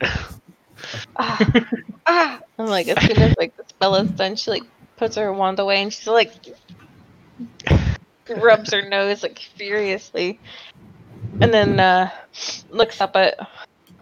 [1.16, 1.66] ah,
[2.06, 2.40] ah.
[2.58, 4.64] I'm like, as soon as like the spell is done, she like
[4.98, 6.32] puts her wand away and she's like
[8.30, 10.40] rubs her nose like furiously,
[11.42, 12.10] and then uh,
[12.70, 13.36] looks up at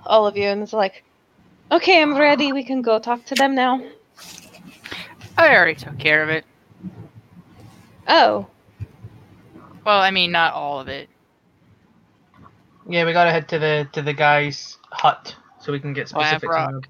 [0.06, 1.04] all of you and is like,
[1.72, 2.52] "Okay, I'm ready.
[2.52, 3.82] We can go talk to them now."
[5.38, 6.46] I already took care of it.
[8.08, 8.46] Oh,
[9.86, 11.10] Well, I mean, not all of it.
[12.88, 16.26] Yeah, we gotta head to the to the guy's hut so we can get Lab
[16.26, 16.88] specifics Rock.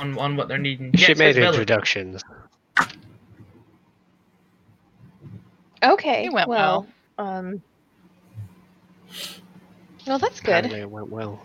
[0.00, 0.92] on, on on what they're needing.
[0.96, 2.22] she Yeah, it made introductions.
[5.82, 6.26] okay.
[6.26, 7.62] It went well, um,
[10.06, 10.50] well, that's good.
[10.50, 11.40] Apparently it went well.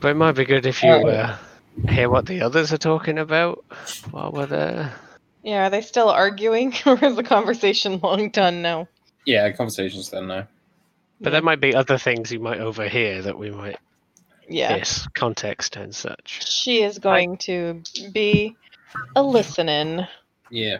[0.00, 1.36] But it might be good if you Uh, uh,
[1.88, 3.64] hear what the others are talking about
[4.10, 4.94] while we're there.
[5.42, 8.88] Yeah, are they still arguing, or is the conversation long done now?
[9.26, 10.46] Yeah, conversation's then now.
[11.20, 13.78] But there might be other things you might overhear that we might
[14.48, 16.46] Yeah, miss, context and such.
[16.46, 18.54] she is going to be
[19.16, 20.06] a listening.
[20.50, 20.78] Yeah,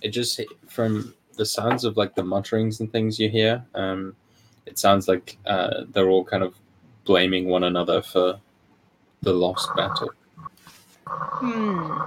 [0.00, 4.16] it just from the sounds of like the mutterings and things you hear, um,
[4.66, 6.54] it sounds like uh, they're all kind of
[7.04, 8.38] blaming one another for
[9.22, 10.10] the lost battle.
[11.06, 11.98] Hmm.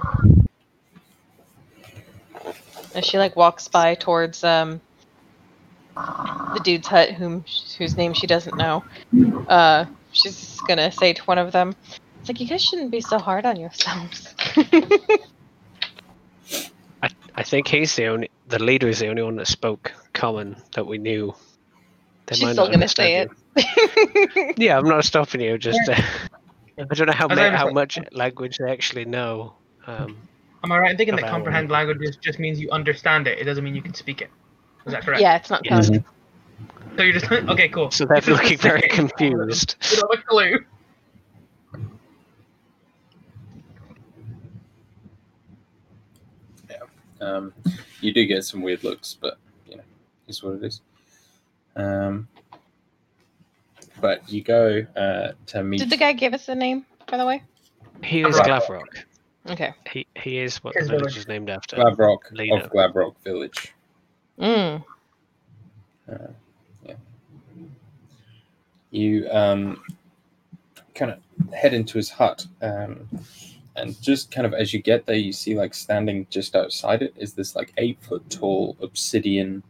[2.94, 4.80] As she like walks by towards um
[6.54, 7.44] the dude's hut, whom
[7.78, 8.84] whose name she doesn't know,
[9.48, 11.74] uh, she's gonna say to one of them,
[12.20, 14.34] "It's like you guys shouldn't be so hard on yourselves."
[17.02, 20.56] I, I think he's the only, the leader is the only one that spoke common
[20.74, 21.34] that we knew.
[22.26, 23.30] They she's still gonna say it.
[24.58, 25.58] Yeah, I'm not stopping you.
[25.58, 26.00] Just uh,
[26.78, 29.54] I don't know how ma- how much language they actually know.
[29.86, 30.16] Um,
[30.64, 33.38] Am I right in thinking that comprehend language just, just means you understand it?
[33.38, 34.30] It doesn't mean you can speak it.
[34.86, 35.20] Is that correct?
[35.20, 35.88] yeah, it's not Yes.
[35.90, 36.04] tongue.
[36.96, 37.90] So you're just okay, cool.
[37.90, 38.90] so they're This is the looking very same.
[38.90, 39.76] confused.
[39.90, 40.58] You don't have a clue.
[47.20, 47.54] Um,
[48.00, 49.82] you do get some weird looks, but you know,
[50.28, 50.80] is what it is.
[51.74, 52.28] Um,
[54.00, 55.78] but you go uh, to meet.
[55.78, 57.42] Did the guy give us a name, by the way?
[58.04, 58.84] He is Glavrok.
[59.48, 59.72] Okay.
[59.90, 61.16] He he is what the village village.
[61.16, 61.76] is named after.
[61.76, 62.64] Glavrok Leader.
[62.64, 63.72] of Glavrok Village.
[64.38, 64.84] Mm.
[68.90, 69.82] You um,
[70.94, 73.08] kind of head into his hut, um,
[73.74, 77.12] and just kind of as you get there, you see like standing just outside it
[77.16, 79.62] is this like eight foot tall obsidian,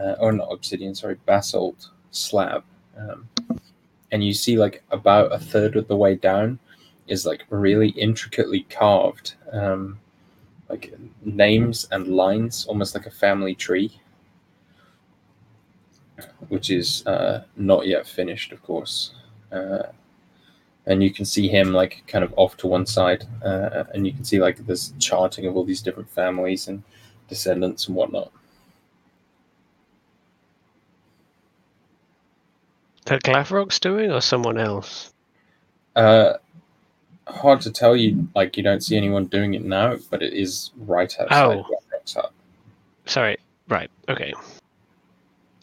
[0.00, 2.64] uh, or not obsidian, sorry, basalt slab,
[2.98, 3.28] um,
[4.10, 6.58] and you see like about a third of the way down
[7.06, 9.98] is like really intricately carved, um,
[10.68, 14.00] like names and lines, almost like a family tree
[16.48, 19.12] which is uh, not yet finished, of course.
[19.52, 19.84] Uh,
[20.86, 24.12] and you can see him like kind of off to one side, uh, and you
[24.12, 26.82] can see like this charting of all these different families and
[27.28, 28.30] descendants and whatnot.
[33.06, 35.12] That Glavrok's doing, or someone else?
[35.94, 36.34] Uh,
[37.26, 40.70] hard to tell you, like you don't see anyone doing it now, but it is
[40.76, 41.66] right outside Oh.
[43.06, 43.36] Sorry.
[43.68, 43.90] Right.
[44.08, 44.32] Okay.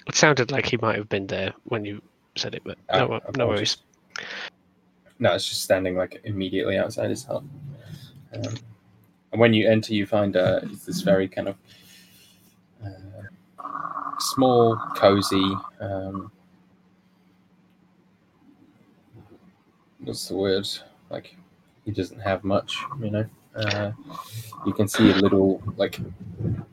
[0.08, 2.02] It sounded like he might have been there when you
[2.36, 3.78] said it, but Uh, no, no worries.
[5.20, 7.44] No, it's just standing like immediately outside his hut.
[8.34, 8.56] Um,
[9.32, 11.56] and when you enter, you find uh, it's this very kind of
[12.84, 13.64] uh,
[14.20, 15.54] small, cozy.
[15.80, 16.32] Um,
[20.00, 20.68] what's the word?
[21.10, 21.36] Like
[21.86, 23.26] he doesn't have much, you know.
[23.56, 23.92] Uh,
[24.66, 26.00] you can see little like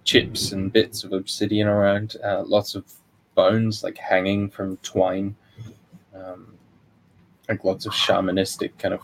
[0.04, 2.16] chips and bits of obsidian around.
[2.24, 2.84] Uh, lots of
[3.34, 5.36] bones like hanging from twine.
[6.14, 6.54] Um,
[7.48, 9.00] like lots of shamanistic kind of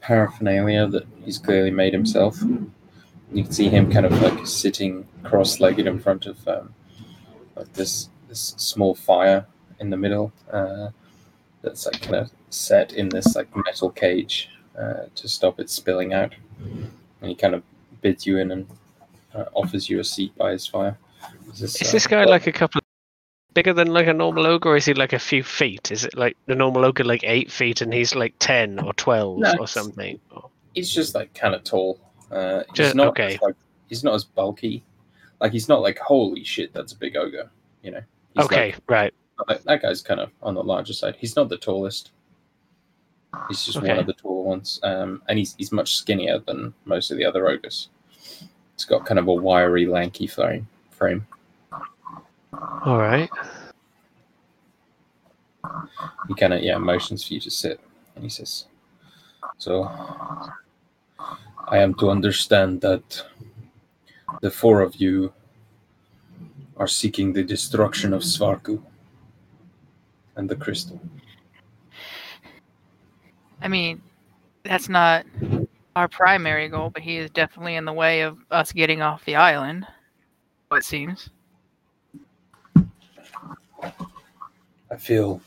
[0.00, 2.42] paraphernalia that he's clearly made himself.
[3.32, 6.74] You can see him kind of like sitting cross-legged in front of um,
[7.56, 9.46] like this this small fire
[9.80, 10.88] in the middle uh,
[11.62, 16.12] that's like kind of set in this like metal cage uh, to stop it spilling
[16.12, 16.34] out.
[16.60, 17.62] And he kind of
[18.00, 18.66] bids you in and
[19.34, 20.96] uh, offers you a seat by his fire.
[21.52, 22.84] Is this, Is uh, this guy like a couple of
[23.54, 25.90] bigger than like a normal ogre, or is he like a few feet?
[25.90, 29.38] Is it like the normal ogre like eight feet and he's like ten or twelve
[29.38, 30.20] No, or something?
[30.74, 31.98] He's just like kind of tall.
[32.30, 33.34] Uh, he's Ju- not okay.
[33.34, 33.54] as, like
[33.88, 34.84] he's not as bulky.
[35.40, 37.50] Like he's not like holy shit, that's a big ogre.
[37.82, 38.02] You know.
[38.34, 39.14] He's okay, right.
[39.38, 41.16] Like, like, that guy's kind of on the larger side.
[41.18, 42.10] He's not the tallest.
[43.48, 47.10] He's just one of the taller ones, um, and he's he's much skinnier than most
[47.10, 47.88] of the other ogres.
[48.74, 50.68] He's got kind of a wiry, lanky frame.
[50.90, 51.26] Frame.
[52.84, 53.30] All right.
[56.28, 57.80] He kind of yeah motions for you to sit,
[58.14, 58.66] and he says,
[59.58, 59.84] "So,
[61.68, 63.24] I am to understand that
[64.40, 65.32] the four of you
[66.76, 68.82] are seeking the destruction of Svarku
[70.36, 71.00] and the crystal.
[73.66, 74.00] I mean,
[74.62, 75.26] that's not
[75.96, 79.34] our primary goal, but he is definitely in the way of us getting off the
[79.34, 79.84] island.
[80.70, 81.30] It seems.
[84.88, 85.40] I feel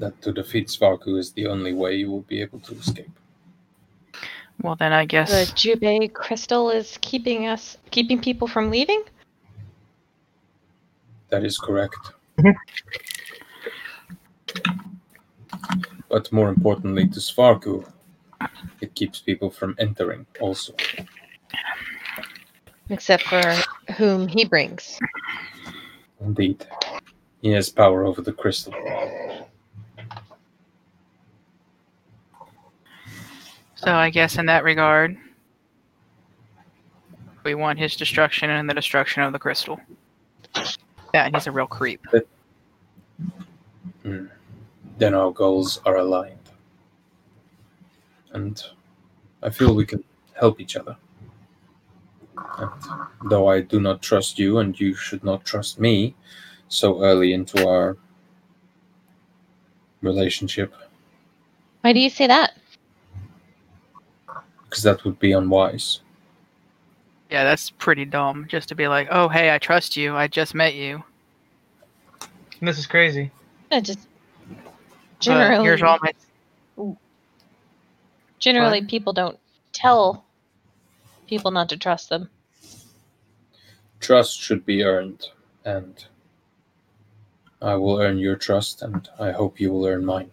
[0.00, 3.16] that to defeat Svarku is the only way you will be able to escape.
[4.60, 5.30] Well, then I guess.
[5.30, 9.04] The Jubei crystal is keeping us, keeping people from leaving.
[11.28, 11.98] That is correct.
[16.14, 17.84] But more importantly, to Svarku,
[18.80, 20.72] it keeps people from entering also.
[22.88, 23.42] Except for
[23.94, 24.96] whom he brings.
[26.20, 26.68] Indeed.
[27.42, 28.72] He has power over the crystal.
[33.74, 35.16] So I guess in that regard,
[37.42, 39.80] we want his destruction and the destruction of the crystal.
[41.12, 42.06] Yeah, and he's a real creep.
[44.04, 44.26] Hmm.
[44.98, 46.38] Then our goals are aligned.
[48.32, 48.62] And
[49.42, 50.02] I feel we can
[50.38, 50.96] help each other.
[52.58, 52.70] And
[53.30, 56.14] though I do not trust you and you should not trust me
[56.68, 57.96] so early into our
[60.02, 60.74] relationship,
[61.82, 62.54] Why do you say that?
[64.64, 66.00] because that would be unwise.
[67.30, 68.46] Yeah, that's pretty dumb.
[68.48, 70.16] Just to be like, oh, hey, I trust you.
[70.16, 71.00] I just met you.
[72.58, 73.30] And this is crazy.
[73.70, 74.08] I just
[75.26, 76.96] But generally here's all my.
[78.38, 79.38] generally people don't
[79.72, 80.24] tell
[81.26, 82.28] people not to trust them.
[84.00, 85.28] Trust should be earned,
[85.64, 86.04] and
[87.62, 90.30] I will earn your trust, and I hope you will earn mine.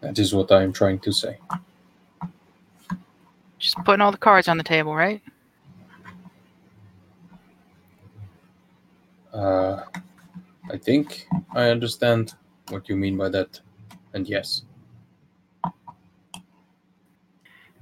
[0.00, 1.38] That is what I am trying to say.
[3.58, 5.22] Just putting all the cards on the table, right?
[9.32, 9.82] Uh,
[10.72, 12.34] I think I understand
[12.70, 13.60] what you mean by that,
[14.14, 14.62] and yes,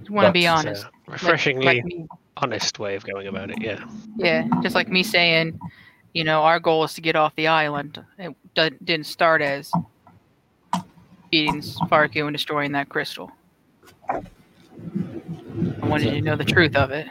[0.09, 0.83] want to be honest.
[0.83, 2.07] It's a Like- refreshingly like me-
[2.37, 3.61] honest way of going about it.
[3.61, 3.85] Yeah.
[4.17, 5.59] Yeah, just like me saying,
[6.13, 8.05] you know, our goal is to get off the island.
[8.19, 9.71] It d- didn't start as
[11.31, 13.31] beating Svarku and destroying that crystal.
[14.09, 14.23] I
[15.83, 17.07] wanted you to know the truth of it.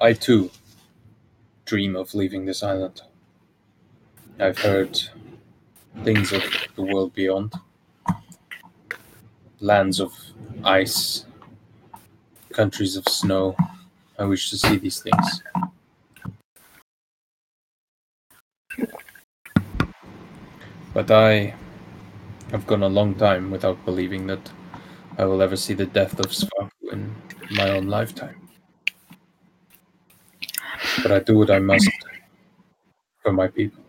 [0.00, 0.50] I too
[1.70, 3.00] dream of leaving this island.
[4.40, 5.00] I've heard
[6.02, 6.42] things of
[6.74, 7.54] the world beyond,
[9.60, 10.12] lands of
[10.64, 11.24] ice,
[12.52, 13.56] countries of snow.
[14.18, 15.42] I wish to see these things.
[20.94, 21.54] But I
[22.50, 24.50] have gone a long time without believing that
[25.18, 27.14] I will ever see the death of Svarku in
[27.52, 28.39] my own lifetime.
[31.02, 31.90] But I do what I must
[33.22, 33.82] for my people.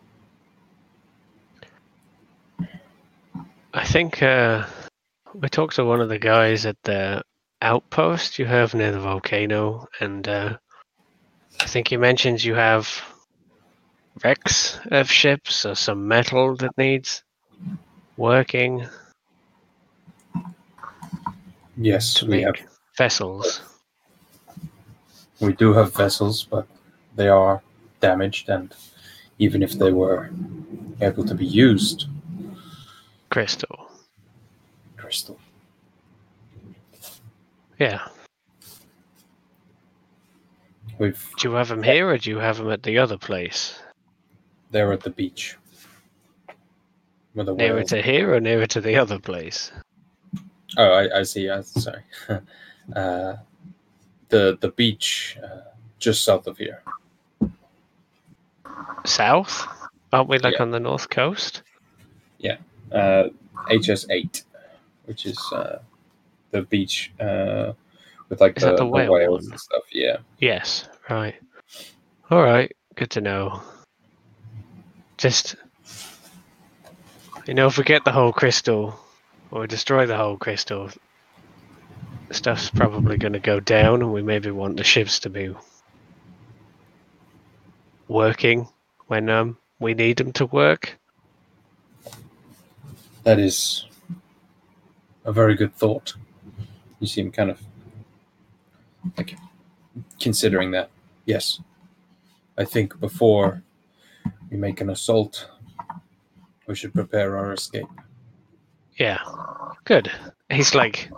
[3.73, 4.65] I think uh,
[5.33, 7.23] we talked to one of the guys at the
[7.61, 10.57] outpost you have near the volcano, and uh,
[11.59, 13.01] I think he mentions you have
[14.23, 17.23] wrecks of ships or some metal that needs
[18.17, 18.85] working
[21.77, 22.55] Yes, we have
[22.97, 23.61] vessels.
[25.39, 26.67] we do have vessels, but
[27.15, 27.61] they are
[27.99, 28.73] damaged, and
[29.39, 30.29] even if they were
[31.01, 32.07] able to be used,
[33.29, 33.89] Crystal.
[34.97, 35.39] crystal.
[37.79, 38.07] Yeah.
[40.99, 43.79] We've Do you have them here or do you have them at the other place?
[44.71, 45.57] they're at the beach.
[47.35, 49.71] The Nearer to here or nearer to the other place?
[50.77, 51.45] Oh, I, I see.
[51.45, 52.03] Yeah, sorry.
[52.95, 53.35] uh,
[54.29, 56.83] the the beach uh, just south of here.
[59.05, 59.67] South?
[60.13, 60.63] Aren't we like Yeah.
[60.63, 61.63] on the north coast?
[62.37, 62.57] Yeah.
[62.91, 63.29] Uh,
[63.69, 64.43] HS8,
[65.05, 65.79] which is uh,
[66.51, 67.73] the beach uh,
[68.29, 69.51] with like the, the the whale whales one?
[69.51, 69.83] and stuff.
[69.91, 70.17] Yeah.
[70.39, 71.35] Yes, right.
[72.29, 73.61] All right, good to know.
[75.17, 75.55] Just,
[77.45, 78.99] you know, if we get the whole crystal
[79.51, 80.89] or destroy the whole crystal,
[82.31, 85.53] stuff's probably going to go down, and we maybe want the ships to be
[88.11, 88.67] working
[89.07, 90.99] when um we need them to work.
[93.23, 93.85] That is
[95.25, 96.13] a very good thought.
[96.99, 97.59] You seem kind of
[99.17, 99.35] like
[100.19, 100.89] considering that.
[101.25, 101.59] Yes.
[102.57, 103.63] I think before
[104.49, 105.47] we make an assault,
[106.67, 107.87] we should prepare our escape.
[108.97, 109.19] Yeah,
[109.85, 110.11] good.
[110.49, 111.09] He's like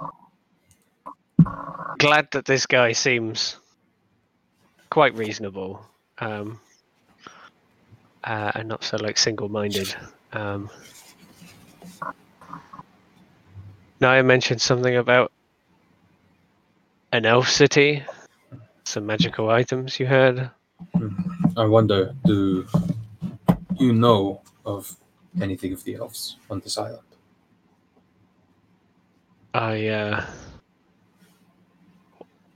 [1.98, 3.58] glad that this guy seems
[4.90, 5.86] quite reasonable,
[6.20, 6.60] um,
[8.24, 9.96] uh, and not so like single-minded.
[10.32, 10.70] Um,
[14.00, 15.32] now I mentioned something about
[17.12, 18.04] an elf city,
[18.86, 20.50] some magical items you had.
[21.56, 22.66] I wonder, do
[23.80, 24.96] you know of
[25.42, 27.04] anything of the elves on this island?
[29.54, 30.26] I uh,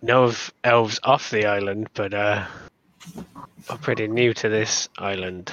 [0.01, 2.45] know of elves off the island, but uh,
[3.69, 5.51] are pretty new to this island.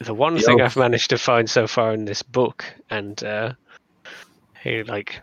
[0.00, 3.52] The one thing I've managed to find so far in this book, and uh,
[4.62, 5.20] he like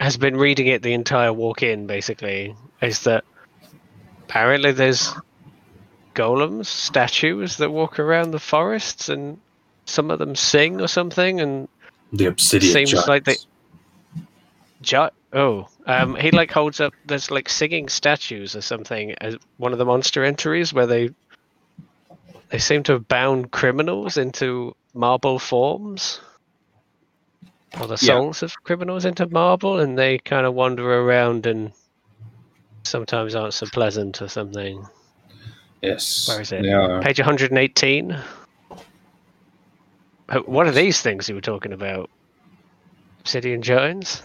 [0.00, 3.24] has been reading it the entire walk in, basically, is that
[4.24, 5.12] apparently there's
[6.14, 9.38] golems, statues that walk around the forests, and
[9.84, 11.68] some of them sing or something, and
[12.12, 13.36] The obsidian Seems like they-
[15.32, 16.94] Oh, um, he like holds up.
[17.06, 21.10] There's like singing statues or something as one of the monster entries where they
[22.50, 26.20] they seem to have bound criminals into marble forms,
[27.80, 28.14] or the Yeah.
[28.14, 31.72] souls of criminals into marble, and they kind of wander around and
[32.84, 34.86] sometimes aren't so pleasant or something.
[35.82, 36.28] Yes.
[36.28, 36.66] Where is it?
[36.72, 37.02] Are.
[37.02, 38.12] Page 118.
[40.28, 42.08] Uh, What are these things you were talking about?
[43.20, 44.22] Obsidian giants?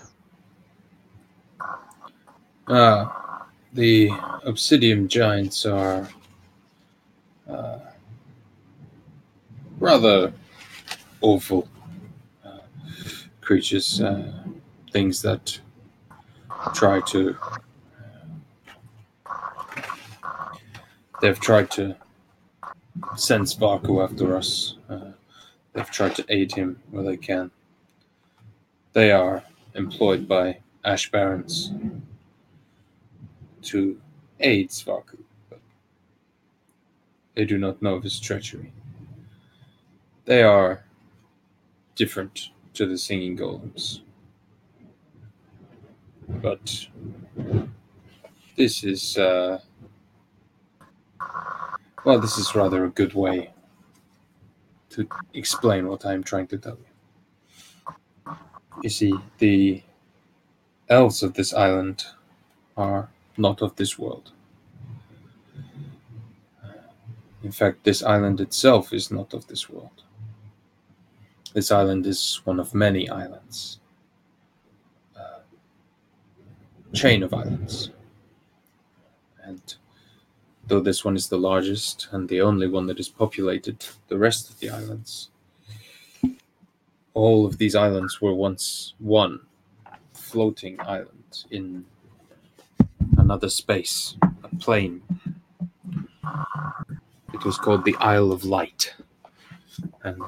[2.72, 3.06] Uh,
[3.74, 4.10] the
[4.46, 6.08] obsidian giants are
[7.50, 7.80] uh,
[9.78, 10.32] rather
[11.20, 11.68] awful
[12.46, 12.60] uh,
[13.42, 14.32] creatures, uh,
[14.94, 15.60] things that
[16.74, 17.36] try to.
[21.22, 21.98] They've tried to
[23.18, 24.78] send Svarku after us.
[24.90, 25.12] Uh,
[25.74, 27.52] they've tried to aid him where they can.
[28.94, 29.44] They are
[29.76, 31.74] employed by Ash Barons
[33.64, 34.00] to
[34.40, 35.18] aid Svarku,
[35.50, 35.60] but
[37.36, 38.72] they do not know of his treachery.
[40.26, 40.84] They are
[41.96, 44.02] different to the singing golems.
[46.28, 46.88] But
[48.56, 49.60] this is, uh,
[52.06, 53.52] well, this is rather a good way
[54.92, 58.36] to explain what I'm trying to tell you.
[58.84, 59.84] You see, the
[60.90, 62.06] elves of this island
[62.76, 63.10] are
[63.42, 64.32] not of this world.
[67.44, 70.04] In fact, this island itself is not of this world.
[71.54, 73.80] This island is one of many islands.
[75.18, 75.40] Uh,
[76.94, 77.90] chain of islands.
[79.44, 79.76] And
[80.68, 84.50] though this one is the largest and the only one that is populated, the rest
[84.50, 85.30] of the islands,
[87.14, 89.40] all of these islands were once one
[90.14, 91.84] floating island in
[93.32, 95.02] another space, a plane.
[97.34, 98.94] It was called the Isle of Light.
[100.04, 100.22] And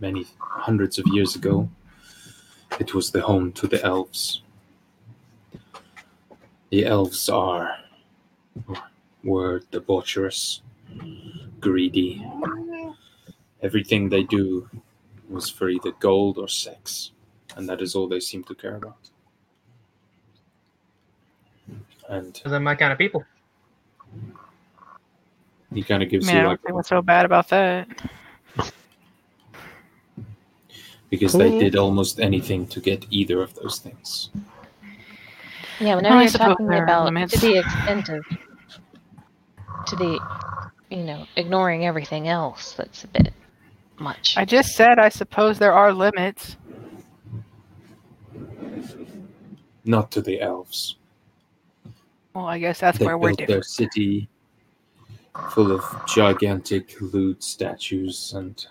[0.00, 1.68] many hundreds of years ago,
[2.80, 4.42] it was the home to the elves.
[6.70, 7.76] The elves are,
[9.22, 10.60] were debaucherous,
[11.60, 12.26] greedy.
[13.62, 14.68] Everything they do
[15.30, 17.12] was for either gold or sex,
[17.54, 19.11] and that is all they seem to care about.
[22.12, 23.24] And Those are my kind of people.
[25.72, 27.48] he kind of I gives mean, I you don't like think what's so bad about
[27.48, 27.88] that.
[31.08, 34.28] because they did almost anything to get either of those things.
[35.80, 37.32] Yeah, Well, whenever I you're talking about limits.
[37.32, 38.24] to the extent of
[39.86, 40.20] to the
[40.90, 43.32] you know ignoring everything else, that's a bit
[43.98, 44.34] much.
[44.36, 46.58] I just said I suppose there are limits.
[49.86, 50.96] Not to the elves.
[52.34, 54.28] Well, I guess that's they where we're built their city
[55.50, 58.66] full of gigantic lewd statues and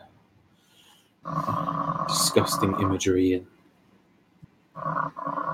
[2.07, 3.47] disgusting imagery and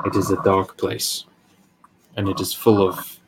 [0.05, 1.25] it is a dark place
[2.15, 3.19] and it is full of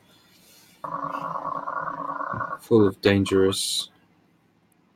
[2.61, 3.89] full of dangerous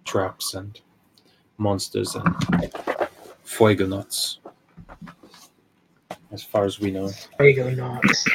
[0.06, 0.80] traps and
[1.58, 2.36] monsters and
[3.44, 4.40] fuegonauts
[6.32, 8.28] as far as we know There you go, nuts.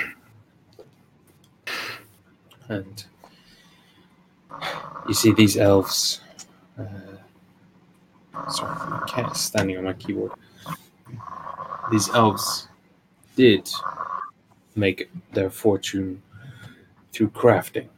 [2.68, 3.04] And
[5.06, 6.20] you see these elves.
[6.78, 10.32] Uh, sorry, my cat standing on my keyboard.
[11.90, 12.68] These elves
[13.36, 13.68] did
[14.76, 16.22] make their fortune
[17.12, 17.88] through crafting.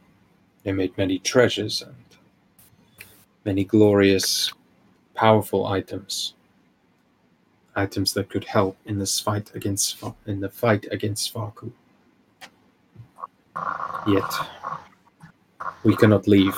[0.63, 1.95] They made many treasures and
[3.43, 4.51] many glorious,
[5.15, 6.33] powerful items.
[7.75, 11.71] Items that could help in this fight against in the fight against Svarku.
[14.07, 14.31] Yet
[15.83, 16.57] we cannot leave.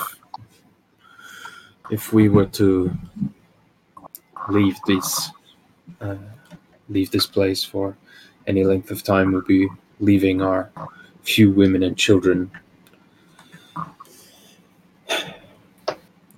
[1.90, 2.90] If we were to
[4.48, 5.30] leave this,
[6.00, 6.16] uh,
[6.88, 7.96] leave this place for
[8.46, 9.68] any length of time, we'd be
[10.00, 10.70] leaving our
[11.22, 12.50] few women and children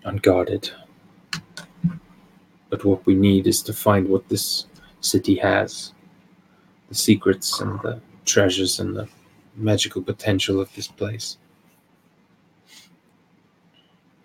[0.05, 0.71] unguarded.
[2.71, 4.67] But what we need is to find what this
[5.01, 5.93] city has
[6.89, 9.09] the secrets and the treasures and the
[9.57, 11.39] magical potential of this place.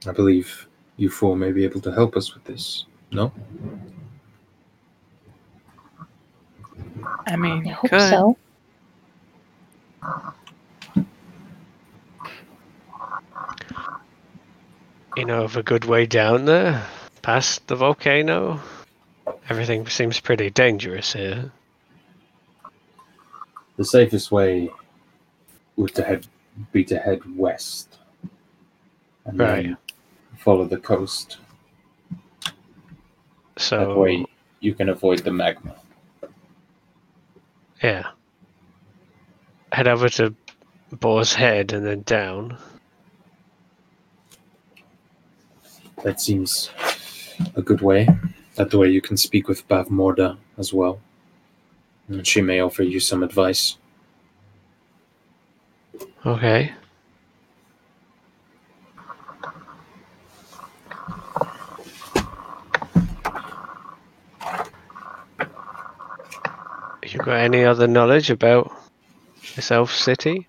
[0.08, 0.68] I believe
[0.98, 2.86] you four may be able to help us with this.
[3.12, 3.32] No?
[7.28, 8.10] I mean, I hope good.
[8.10, 8.38] so.
[15.18, 16.86] You know of a good way down there,
[17.22, 18.60] past the volcano.
[19.50, 21.52] Everything seems pretty dangerous here.
[23.78, 24.72] The safest way
[25.76, 26.28] would to head
[26.72, 27.98] be to head west.
[29.26, 29.64] And Right.
[29.64, 29.78] then
[30.38, 31.38] follow the coast.
[33.58, 34.26] So That way
[34.60, 35.76] you can avoid the magma.
[37.84, 38.12] yeah,
[39.72, 40.36] head over to
[40.92, 42.58] Boar's Head and then down.
[46.04, 46.70] That seems
[47.56, 48.08] a good way.
[48.56, 51.00] That way you can speak with Bavmorda as well.
[52.08, 53.78] And she may offer you some advice.
[56.26, 56.74] Okay.
[67.04, 68.72] You got any other knowledge about
[69.56, 70.48] this elf city?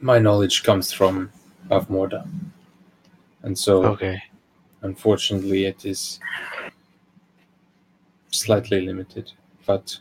[0.00, 1.30] My knowledge comes from
[1.68, 2.28] Bavmorda.
[3.42, 4.20] And so Okay.
[4.82, 6.18] unfortunately it is
[8.30, 9.32] slightly limited.
[9.64, 10.00] But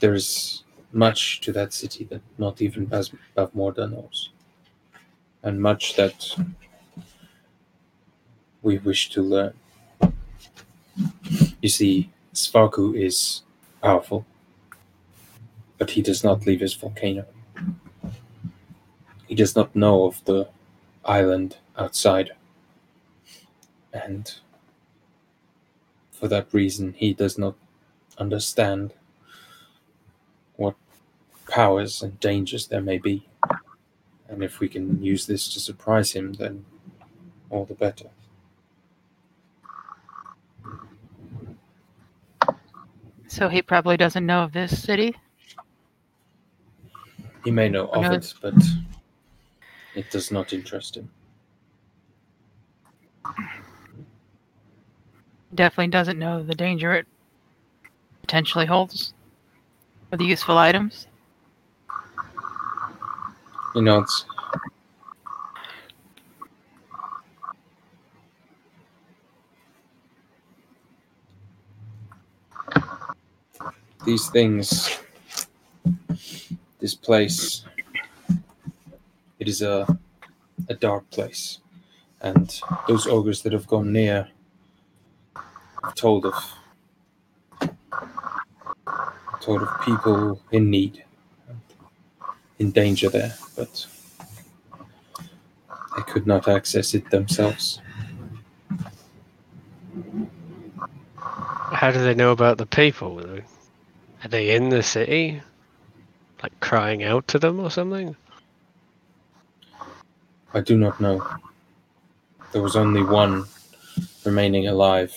[0.00, 4.30] there's much to that city that not even Bas- Bavmorda knows.
[5.42, 6.36] And much that
[8.62, 9.54] we wish to learn.
[11.60, 13.42] You see, Svarku is
[13.82, 14.24] powerful,
[15.78, 17.24] but he does not leave his volcano.
[19.28, 20.48] He does not know of the
[21.04, 22.32] island outside.
[23.92, 24.32] And
[26.10, 27.54] for that reason, he does not
[28.18, 28.92] understand
[31.48, 33.26] powers and dangers there may be.
[34.28, 36.64] And if we can use this to surprise him, then
[37.50, 38.06] all the better.
[43.28, 45.14] So he probably doesn't know of this city.
[47.44, 48.12] He may know of No.
[48.12, 48.54] it, but
[49.94, 51.10] it does not interest him.
[55.54, 57.06] Definitely doesn't know the danger it
[58.20, 59.14] potentially holds
[60.10, 61.06] for the useful items.
[63.76, 64.24] He it's
[74.06, 74.98] These things,
[76.78, 77.64] this place,
[79.38, 79.98] it is a,
[80.70, 81.58] a dark place.
[82.22, 82.58] And
[82.88, 84.28] those ogres that have gone near
[85.84, 86.34] have told of
[89.40, 91.05] told of people in need
[92.58, 93.86] in danger there, but
[95.96, 97.80] they could not access it themselves.
[101.16, 103.20] How do they know about the people?
[103.20, 105.42] Are they in the city?
[106.42, 108.16] Like crying out to them or something?
[110.54, 111.26] I do not know.
[112.52, 113.44] There was only one
[114.24, 115.14] remaining alive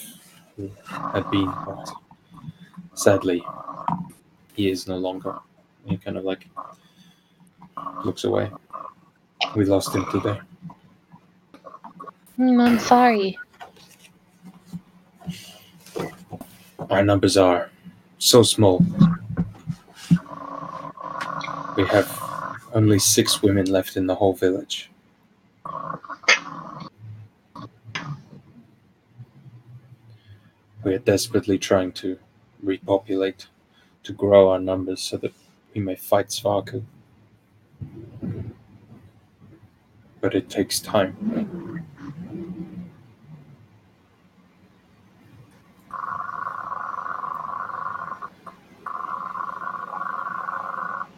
[0.58, 1.90] who had been, but
[2.94, 3.44] sadly,
[4.56, 5.38] he is no longer.
[5.86, 6.48] He kind of like
[8.04, 8.52] looks away.
[9.56, 10.40] We lost him today.
[12.36, 13.38] Hmm, I'm sorry.
[16.90, 17.70] Our numbers are
[18.18, 18.84] so small.
[21.76, 22.10] We have
[22.74, 24.90] only six women left in the whole village.
[30.84, 32.18] We are desperately trying to
[32.64, 33.48] repopulate,
[34.04, 35.34] to grow our numbers so that
[35.74, 36.84] we may fight Svarku.
[40.22, 41.86] But it takes time.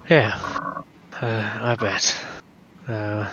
[0.09, 0.37] Yeah,
[1.21, 2.17] uh, I bet.
[2.87, 3.29] Uh,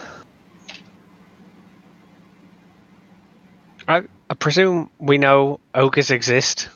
[3.88, 6.68] I, I presume we know ogres exist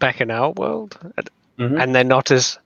[0.00, 0.98] back in our world,
[1.58, 1.80] Mhm.
[1.80, 2.58] and they're not as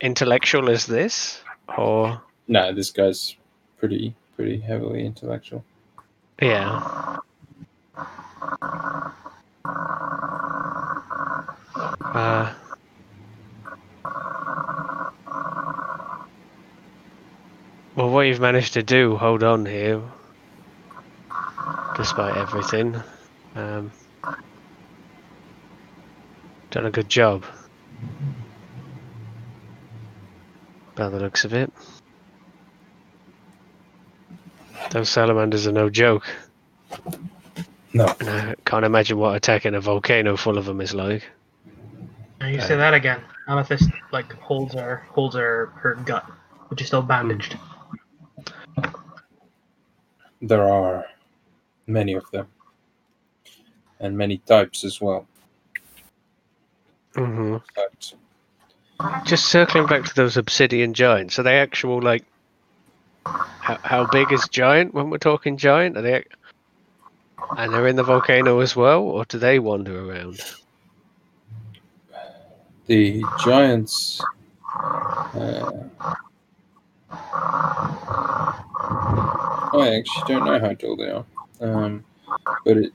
[0.00, 1.42] intellectual as this,
[1.76, 3.36] or No, this guy's
[3.78, 5.64] pretty pretty heavily intellectual.
[6.40, 7.18] yeah.
[12.14, 12.52] Uh,
[17.96, 20.02] well, what you've managed to do, hold on here,
[21.96, 23.02] despite everything.
[23.54, 23.92] Um,
[26.70, 27.44] done a good job.
[30.94, 31.72] By the looks of it.
[34.92, 36.26] Those salamanders are no joke.
[37.94, 38.14] No.
[38.20, 41.26] And I can't imagine what attacking a volcano full of them is like.
[42.40, 43.22] Now you say that again.
[43.48, 46.24] Amethyst like holds her holds her her gut,
[46.68, 47.56] which is still bandaged.
[50.42, 51.06] There are
[51.86, 52.48] many of them,
[53.98, 55.26] and many types as well.
[57.14, 58.12] hmm But
[59.24, 62.24] Just circling back to those obsidian giants, are they actual like?
[63.24, 65.96] How, how big is giant when we're talking giant?
[65.96, 66.24] Are they?
[67.56, 70.40] And they're in the volcano as well, or do they wander around?
[72.86, 74.20] the giants.
[74.74, 75.84] Uh,
[79.74, 81.24] I actually don't know how tall they are,
[81.60, 82.04] um,
[82.64, 82.92] but it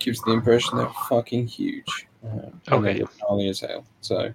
[0.00, 2.06] gives the impression they're fucking huge.
[2.24, 3.02] Um, Okay.
[3.20, 3.84] gnarly as hell.
[4.00, 4.32] So,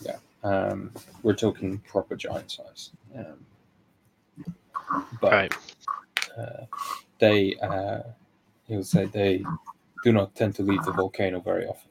[0.00, 0.92] yeah, um,
[1.22, 2.90] we're talking proper giant size.
[3.16, 3.44] Um,
[5.20, 5.54] but Right.
[6.38, 6.66] uh,
[7.20, 8.00] they, uh,
[8.68, 9.48] he would say, they
[10.02, 11.90] do not tend to leave the volcano very often.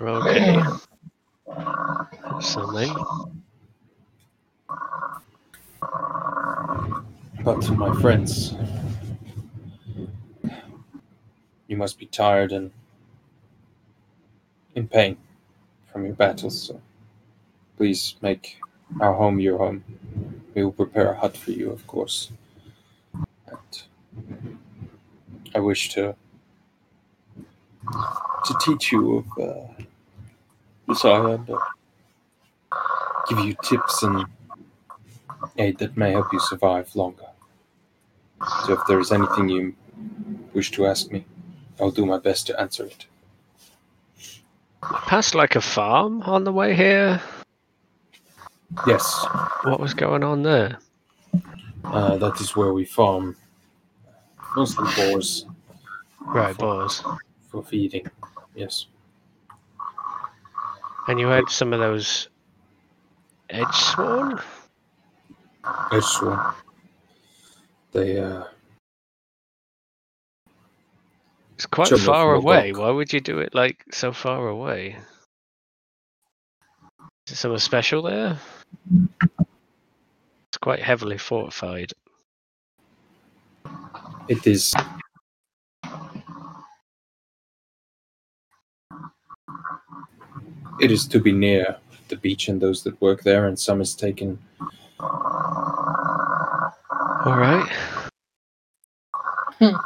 [0.00, 0.62] Okay.
[2.40, 3.06] Something.
[7.44, 8.54] But my friends,
[11.68, 12.72] you must be tired and
[14.74, 15.16] in pain
[15.92, 16.62] from your battles.
[16.62, 16.80] So
[17.76, 18.58] please make
[19.00, 19.84] our home your home.
[20.54, 22.30] We will prepare a hut for you, of course.
[23.46, 23.82] And
[25.54, 26.14] I wish to
[28.44, 29.82] to teach you of uh,
[30.88, 31.50] this island,
[33.28, 34.26] give you tips and
[35.58, 37.26] aid that may help you survive longer.
[38.66, 39.74] So if there is anything you
[40.52, 41.24] wish to ask me,
[41.80, 43.06] I'll do my best to answer it.
[44.82, 47.20] Past like a farm on the way here.
[48.86, 49.24] Yes,
[49.64, 50.78] What was going on there?
[51.84, 53.36] uh, that is where we farm
[54.56, 55.46] mostly boars
[56.20, 57.02] Right, boars.
[57.50, 58.06] for feeding.
[58.54, 58.86] Yes.
[61.08, 62.28] And you had some of those
[63.50, 64.40] edge sworn?
[65.92, 66.40] Edge sworn.
[67.92, 68.44] They uh
[71.54, 72.72] It's quite far away.
[72.72, 74.96] Why would you do it like so far away?
[77.26, 78.38] Is there something special there?
[80.48, 81.92] It's quite heavily fortified.
[84.28, 84.72] it is
[90.80, 91.76] it is to be near
[92.08, 94.38] the beach and those that work there and some is taken
[95.00, 97.70] All right.
[99.60, 99.78] Uh.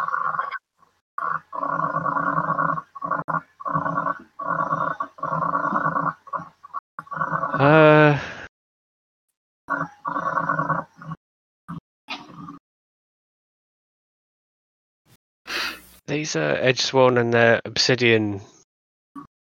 [16.28, 16.36] These
[16.84, 18.42] sworn and their obsidian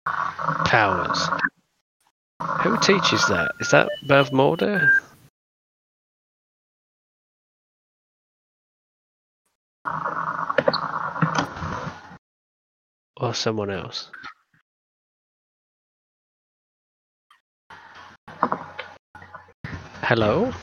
[0.06, 1.28] powers.
[2.62, 3.52] Who teaches that?
[3.60, 4.90] Is that Bavmorda?
[13.18, 14.10] Or someone else?
[20.02, 20.54] Hello?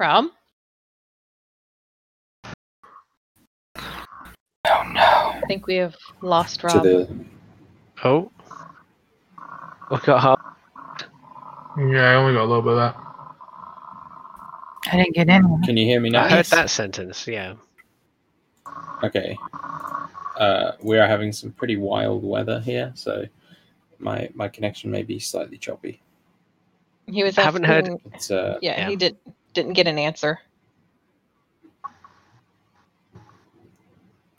[0.00, 0.32] Rob?
[4.72, 6.82] oh no I think we have lost Rob.
[6.82, 7.08] the
[8.04, 8.30] Oh.
[9.90, 10.40] We got half.
[11.78, 12.96] Yeah, I only got a little bit of that.
[14.90, 15.62] I didn't get in.
[15.62, 17.54] can you hear me now I heard that sentence, yeah.
[19.04, 19.36] Okay.
[20.38, 23.24] Uh, we are having some pretty wild weather here, so
[23.98, 26.00] my my connection may be slightly choppy.
[27.06, 28.88] He was I haven't heard- uh, Yeah, Yeah.
[28.88, 29.16] he did
[29.54, 30.40] didn't get an answer.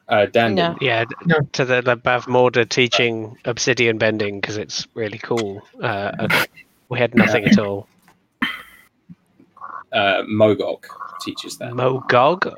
[0.09, 0.55] Uh Dan.
[0.55, 0.75] No.
[0.81, 1.39] Yeah, No.
[1.53, 5.61] to the, the Bavmorda teaching obsidian bending because it's really cool.
[5.81, 6.45] Uh, uh,
[6.89, 7.87] we had nothing at all.
[9.91, 10.85] Uh, Mogok
[11.21, 11.71] teaches that.
[11.71, 12.53] Mogog?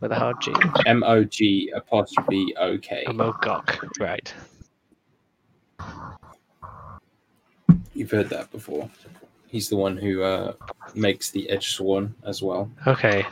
[0.00, 0.52] With a hard G.
[0.86, 3.04] M O G apostrophe O K.
[3.08, 4.32] Mogok, right.
[7.94, 8.90] You've heard that before.
[9.48, 10.52] He's the one who uh,
[10.94, 12.70] makes the edge sworn as well.
[12.86, 13.24] Okay.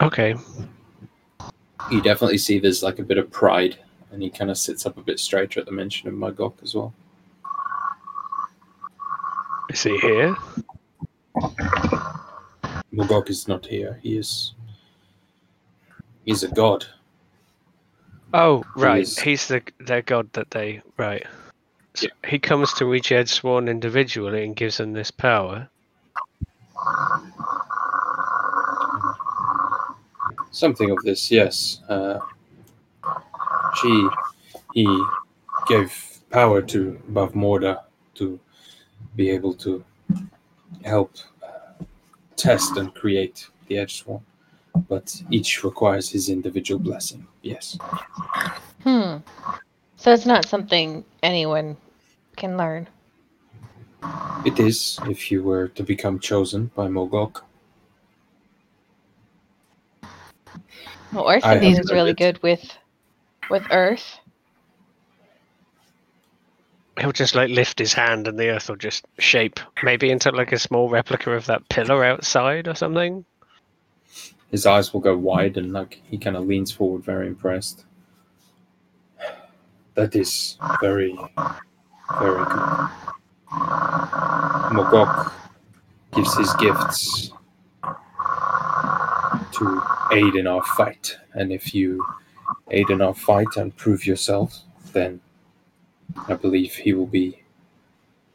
[0.00, 0.34] Okay.
[1.90, 3.76] You definitely see there's like a bit of pride,
[4.12, 6.74] and he kind of sits up a bit straighter at the mention of Mogok as
[6.74, 6.92] well.
[9.70, 10.36] Is he here?
[12.92, 13.98] Mogok is not here.
[14.02, 14.54] He is.
[16.24, 16.84] He's a god.
[18.34, 19.02] Oh, right.
[19.02, 21.26] is- He's the their god that they right.
[21.94, 22.30] So Yeah.
[22.30, 25.68] He comes to each Edge Sworn individually and gives them this power.
[30.50, 31.80] Something of this, yes.
[31.88, 32.18] Uh,
[33.80, 34.08] she,
[34.74, 35.04] he
[35.68, 37.82] gave power to Bavmorda
[38.14, 38.40] to
[39.16, 39.84] be able to
[40.84, 41.12] help
[41.42, 41.84] uh,
[42.36, 44.20] test and create the Edge Sworn.
[44.88, 47.78] But each requires his individual blessing, yes.
[48.82, 49.16] Hmm.
[49.96, 51.76] So it's not something anyone
[52.36, 52.88] can learn.
[54.44, 57.42] It is if you were to become chosen by Mogok.
[61.12, 62.18] Well, Earth I is really it.
[62.18, 62.76] good with
[63.50, 64.18] with Earth.
[67.00, 70.50] He'll just like lift his hand and the earth will just shape maybe into like
[70.50, 73.24] a small replica of that pillar outside or something.
[74.50, 77.84] His eyes will go wide and like he kind of leans forward, very impressed.
[79.94, 81.16] That is very,
[82.18, 82.88] very good.
[83.50, 85.32] Mogok
[86.14, 87.32] gives his gifts
[89.52, 89.82] to
[90.12, 92.04] aid in our fight, and if you
[92.70, 94.60] aid in our fight and prove yourself,
[94.92, 95.20] then
[96.28, 97.42] I believe he will be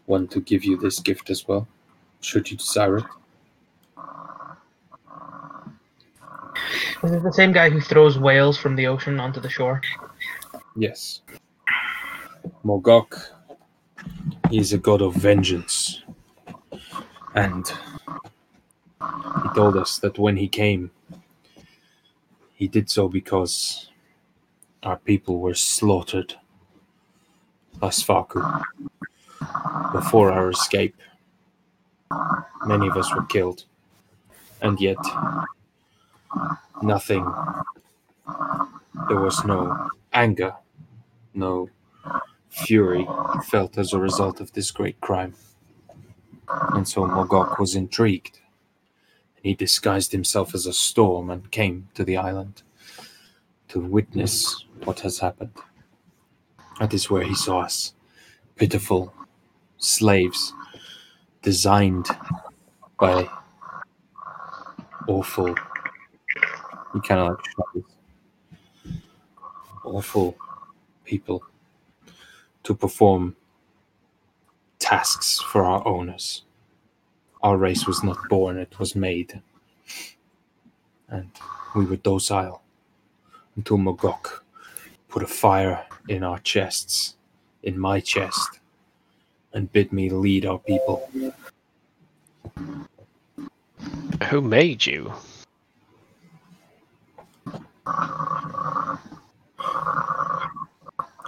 [0.05, 1.67] one to give you this gift as well,
[2.21, 3.05] should you desire it.
[7.03, 9.81] Is it the same guy who throws whales from the ocean onto the shore?
[10.75, 11.21] Yes.
[12.63, 13.19] Mogok,
[14.53, 16.03] he is a god of vengeance.
[17.33, 17.67] And
[19.41, 20.91] he told us that when he came,
[22.53, 23.89] he did so because
[24.83, 26.35] our people were slaughtered.
[27.81, 28.43] Asfaku.
[29.91, 30.97] Before our escape,
[32.67, 33.65] many of us were killed.
[34.61, 35.03] And yet,
[36.83, 37.25] nothing.
[39.07, 40.53] There was no anger
[41.33, 41.69] no
[42.53, 43.07] fury
[43.49, 45.33] felt as a result of this great crime.
[46.73, 48.39] And so Mogok was intrigued.
[49.41, 52.61] He disguised himself as a storm and came to the island
[53.69, 55.51] to witness what has happened.
[56.79, 57.93] That is where he saw us,
[58.55, 59.13] pitiful
[59.77, 60.53] slaves,
[61.41, 62.07] designed
[62.99, 63.27] by
[65.07, 65.55] awful.
[66.93, 67.85] He kind of like.
[69.85, 70.37] Awful
[71.03, 71.43] people
[72.63, 73.35] to perform
[74.79, 76.43] tasks for our owners.
[77.41, 79.41] Our race was not born, it was made.
[81.09, 81.29] And
[81.75, 82.61] we were docile
[83.55, 84.41] until Mogok
[85.09, 87.15] put a fire in our chests,
[87.63, 88.59] in my chest,
[89.53, 91.09] and bid me lead our people.
[94.29, 95.13] Who made you?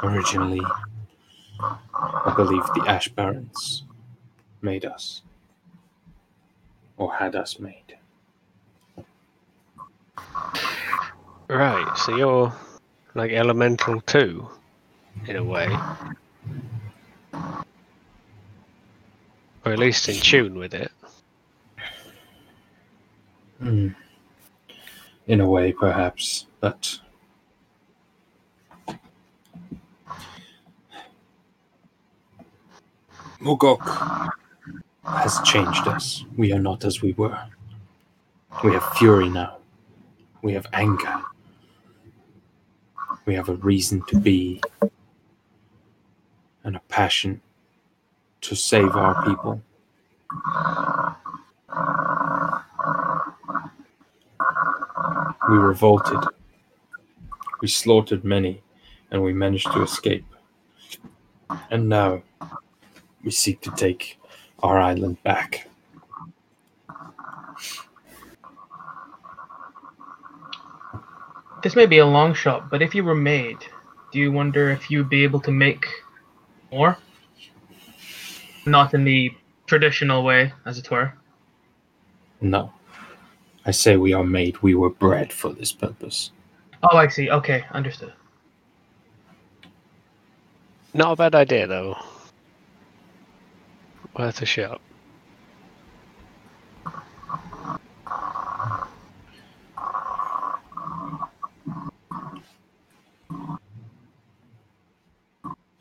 [0.02, 0.62] Originally,
[1.96, 3.84] I believe the Ash Barons
[4.62, 5.22] made us,
[6.98, 7.98] or had us made.
[11.48, 12.54] Right, so you're
[13.14, 14.50] like elemental too,
[15.28, 15.70] in a way.
[19.66, 20.92] Or at least in tune with it.
[23.60, 23.90] Hmm.
[25.28, 27.00] In a way, perhaps, but
[33.48, 34.32] Oh, Mogok
[35.04, 36.26] has changed us.
[36.36, 37.40] We are not as we were.
[38.64, 39.58] We have fury now.
[40.42, 41.22] We have anger.
[43.26, 44.62] We have a reason to be
[46.64, 47.42] and a passion
[48.42, 49.62] to save our people.
[55.50, 56.24] We revolted.
[57.62, 58.64] We slaughtered many,
[59.12, 60.26] and we managed to escape.
[61.70, 62.24] And now
[63.26, 64.20] we seek to take
[64.64, 65.68] our island back.
[71.64, 73.58] This may be a long shot, but if you were made,
[74.14, 75.88] do you wonder if you'd be able to make
[76.72, 77.00] more?
[78.68, 79.32] Not in the
[79.66, 81.14] traditional way, as it were.
[82.40, 82.72] No.
[83.66, 86.32] I say we are made, we were bred for this purpose.
[86.84, 87.32] Oh, I see.
[87.32, 88.14] Okay, understood.
[90.94, 91.98] Not a bad idea though.
[94.18, 94.82] Worth a shot.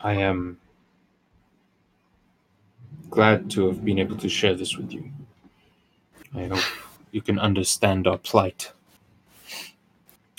[0.01, 0.59] I am
[3.09, 5.09] glad to have been able to share this with you.
[6.35, 6.59] I hope
[7.11, 8.73] you can understand our plight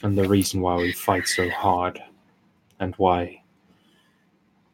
[0.02, 2.02] and the reason why we fight so hard
[2.78, 3.42] and why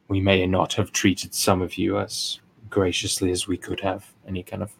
[0.09, 2.41] we may not have treated some of you as
[2.73, 4.05] graciously as we could have.
[4.27, 4.73] Any kind of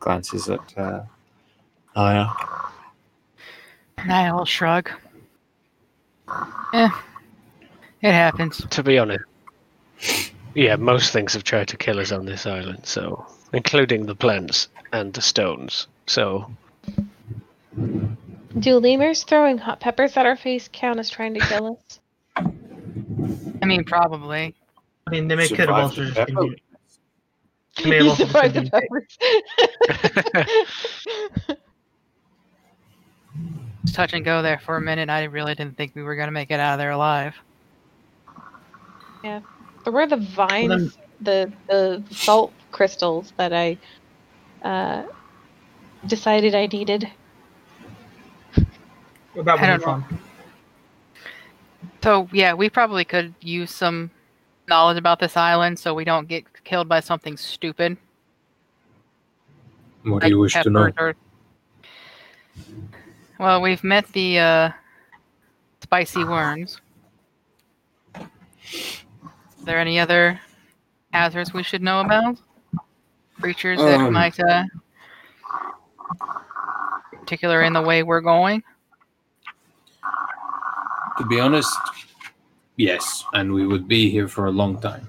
[0.00, 1.02] glances at uh,
[1.94, 2.26] Aya.
[4.04, 4.90] Niall shrug.
[6.74, 6.90] Yeah,
[8.02, 8.66] it happens.
[8.68, 9.24] To be honest,
[10.54, 14.68] yeah, most things have tried to kill us on this island, so including the plants
[14.92, 15.86] and the stones.
[16.06, 16.50] So
[18.58, 22.00] Do lemurs throwing hot peppers at our face count as trying to kill us?
[23.62, 24.54] I mean, probably.
[25.06, 26.32] I mean, they may could have also the just
[27.76, 27.84] been.
[27.84, 27.84] pepper.
[27.84, 29.16] doing- They may have You also just survived the peppers.
[33.84, 35.08] Just touch and go there for a minute.
[35.10, 37.34] I really didn't think we were gonna make it out of there alive.
[39.22, 39.40] Yeah.
[39.84, 43.78] There were the vines, then- the the salt crystals that I
[44.62, 45.04] uh,
[46.06, 47.08] decided I needed.
[48.54, 48.66] That
[49.36, 49.84] I would be don't know.
[49.84, 50.04] fun.
[52.02, 54.10] So yeah, we probably could use some
[54.68, 57.96] knowledge about this island so we don't get killed by something stupid.
[60.02, 60.90] What do you wish to know?
[60.98, 61.14] or-
[63.38, 64.70] Well, we've met the uh,
[65.80, 66.80] spicy worms.
[68.16, 70.40] Is there any other
[71.12, 72.36] hazards we should know about?
[73.40, 74.12] Creatures that Um.
[74.12, 74.64] might, uh,
[77.12, 78.62] particular in the way we're going?
[81.18, 81.78] To be honest,
[82.76, 85.08] yes, and we would be here for a long time.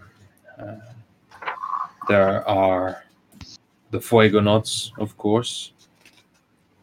[0.60, 0.76] Uh,
[2.08, 3.04] there are
[3.92, 5.72] the Fuego Fuegonauts, of course,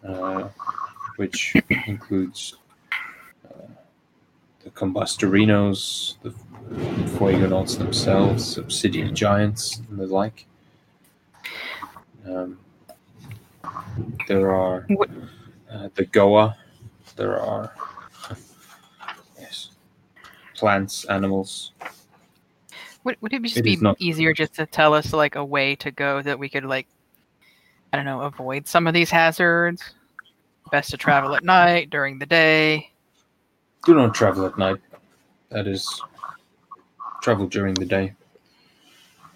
[0.06, 0.48] uh,
[1.16, 1.54] which
[1.86, 2.56] includes
[3.46, 3.66] uh,
[4.62, 6.30] the Combustorinos, the
[7.18, 10.46] Fuegonauts themselves, Obsidian Giants, and the like.
[12.26, 12.58] Um,
[14.28, 14.86] there are
[15.70, 16.56] uh, the Goa.
[17.16, 17.72] There are
[19.38, 19.70] yes,
[20.54, 21.72] plants, animals.
[23.04, 25.76] Would, would it just It be not- easier just to tell us like a way
[25.76, 26.86] to go that we could like,
[27.92, 29.82] I don't know, avoid some of these hazards?
[30.70, 32.90] Best to travel at night, during the day.
[33.84, 34.78] Do not travel at night.
[35.50, 36.00] That is,
[37.22, 38.14] travel during the day.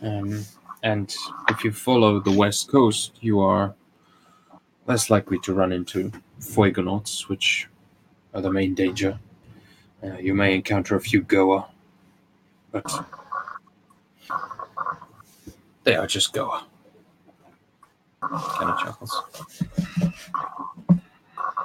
[0.03, 0.45] Um,
[0.83, 1.15] and
[1.51, 3.75] if you follow the west coast, you are
[4.87, 6.11] less likely to run into
[6.41, 7.69] Fuegonauts, which
[8.33, 9.19] are the main danger.
[10.03, 11.69] Uh, you may encounter a few Goa,
[12.73, 12.87] but
[15.89, 16.67] they are just Goa.
[18.21, 19.23] Kind of chuckles.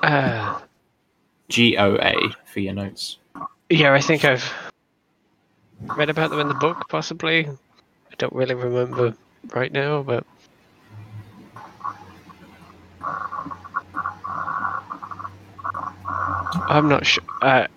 [0.02, 0.62] uh,
[1.50, 2.16] G O A
[2.46, 3.18] for your notes.
[3.70, 4.50] yeah, I think I've
[5.98, 7.48] read about them in the book, possibly.
[7.48, 9.14] I don't really remember
[9.54, 10.26] right now, but
[16.70, 17.24] I'm not sure.
[17.42, 17.68] Uh,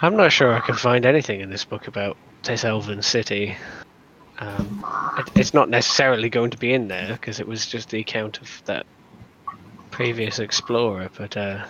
[0.00, 3.54] I'm not sure I can find anything in this book about this elven city.
[4.38, 4.84] Um,
[5.18, 8.40] it, it's not necessarily going to be in there because it was just the account
[8.40, 8.86] of that
[9.90, 11.64] previous explorer, but uh,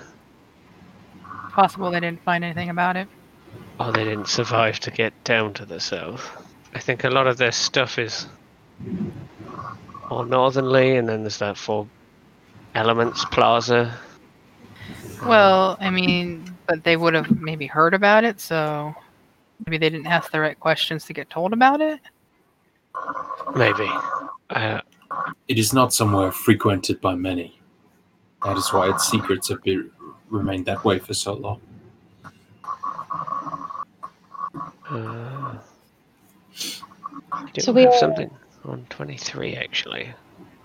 [1.55, 3.07] Possible they didn't find anything about it.
[3.79, 6.29] Oh, they didn't survive to get down to the south.
[6.75, 8.27] I think a lot of their stuff is
[10.11, 11.87] more northernly, and then there's that Four
[12.75, 13.97] Elements Plaza.
[15.25, 18.93] Well, I mean, but they would have maybe heard about it, so
[19.65, 22.01] maybe they didn't ask the right questions to get told about it.
[23.57, 23.89] Maybe.
[24.51, 24.81] Uh,
[25.49, 27.61] It is not somewhere frequented by many.
[28.45, 29.91] That is why its secrets have been,
[30.31, 31.61] remained that way for so long.
[34.91, 35.55] uh,
[37.59, 38.31] So we we have something
[38.65, 40.15] on 23 actually.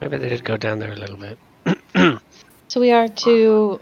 [0.02, 1.40] Maybe they did go down there a little bit.
[2.70, 3.82] So we are to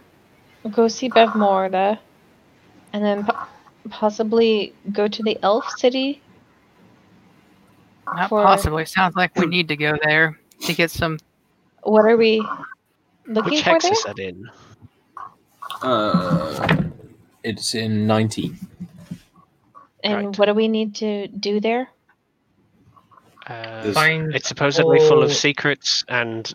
[0.71, 1.99] go see Bavmorda,
[2.93, 3.47] and then po-
[3.89, 6.21] possibly go to the Elf City.
[8.15, 8.85] Not For- possibly.
[8.85, 11.19] Sounds like we need to go there to get some.
[11.83, 12.45] What are we
[13.27, 13.93] looking Which for hex there?
[13.93, 14.49] is that in?
[15.81, 16.83] Uh,
[17.43, 18.53] it's in 90.
[20.03, 20.39] And Right.
[20.39, 21.89] what do we need to do there?
[23.45, 26.53] Uh, Find it's supposedly full of secrets and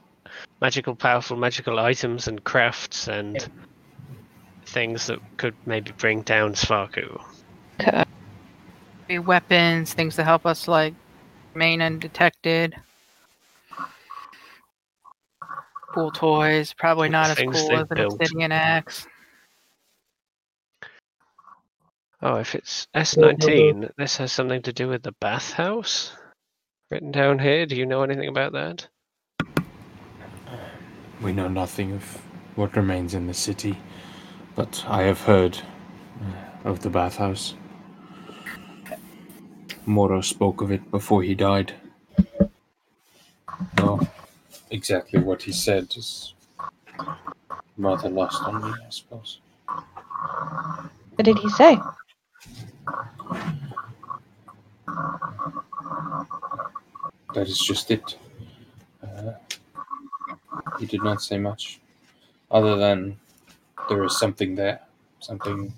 [0.60, 3.46] magical, powerful magical items and crafts and Yeah.
[4.66, 7.20] things that could maybe bring down Svarku.
[9.08, 10.94] Be weapons, things to help us like
[11.54, 12.74] remain undetected.
[15.94, 18.14] Cool toys, probably not as Things cool they as an built.
[18.14, 19.06] obsidian axe.
[22.22, 26.12] Oh, if it's S19, this has something to do with the bathhouse
[26.90, 27.66] written down here.
[27.66, 28.86] Do you know anything about that?
[31.20, 32.22] We know nothing of
[32.54, 33.78] what remains in the city,
[34.54, 35.58] but I have heard
[36.20, 37.54] uh, of the bathhouse.
[39.86, 41.74] Moro spoke of it before he died.
[43.78, 44.00] No,
[44.70, 46.34] exactly what he said is
[47.76, 49.40] rather lost on me, I suppose.
[51.14, 51.78] What did he say?
[57.34, 58.18] That is just it.
[59.02, 59.32] Uh,
[60.78, 61.80] he did not say much,
[62.50, 63.16] other than
[63.88, 64.80] there is something there,
[65.20, 65.72] something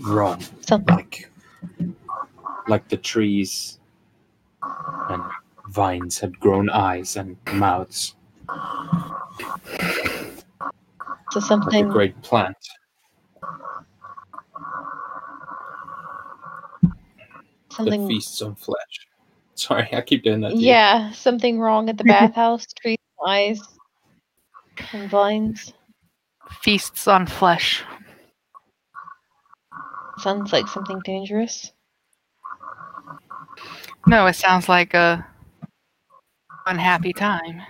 [0.00, 0.96] wrong, Something.
[0.96, 1.30] like
[2.70, 3.78] like the trees
[4.62, 5.22] and
[5.68, 8.14] vines had grown eyes and mouths,
[11.30, 11.88] So like a something.
[11.88, 12.56] great plant.
[16.82, 18.08] that Something.
[18.08, 19.06] feasts on flesh.
[19.54, 20.50] Sorry, I keep doing that.
[20.50, 20.68] to you.
[20.68, 22.66] Yeah, something wrong at the bathhouse.
[22.80, 23.60] Trees, eyes,
[24.92, 25.72] and vines.
[26.62, 27.84] Feasts on flesh.
[30.18, 31.72] Sounds like something dangerous.
[34.06, 35.26] No, it sounds like a
[36.66, 37.62] unhappy time.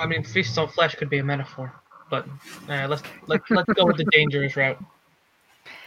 [0.00, 1.72] I mean, feasts on flesh could be a metaphor,
[2.10, 2.26] but
[2.68, 4.78] uh, let's let, let's go with the dangerous route.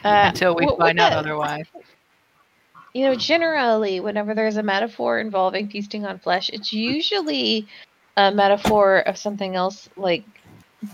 [0.03, 1.65] Uh, Until we what- what find out the- otherwise.
[2.93, 7.67] You know, generally, whenever there's a metaphor involving feasting on flesh, it's usually
[8.15, 10.23] a metaphor of something else, like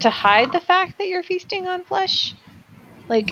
[0.02, 2.34] to hide the fact that you're feasting on flesh.
[3.08, 3.30] Like,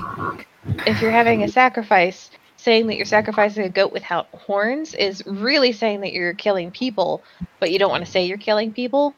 [0.86, 2.30] if you're having a sacrifice,
[2.62, 7.24] saying that you're sacrificing a goat without horns is really saying that you're killing people,
[7.60, 9.16] but you don't want to say you're killing people.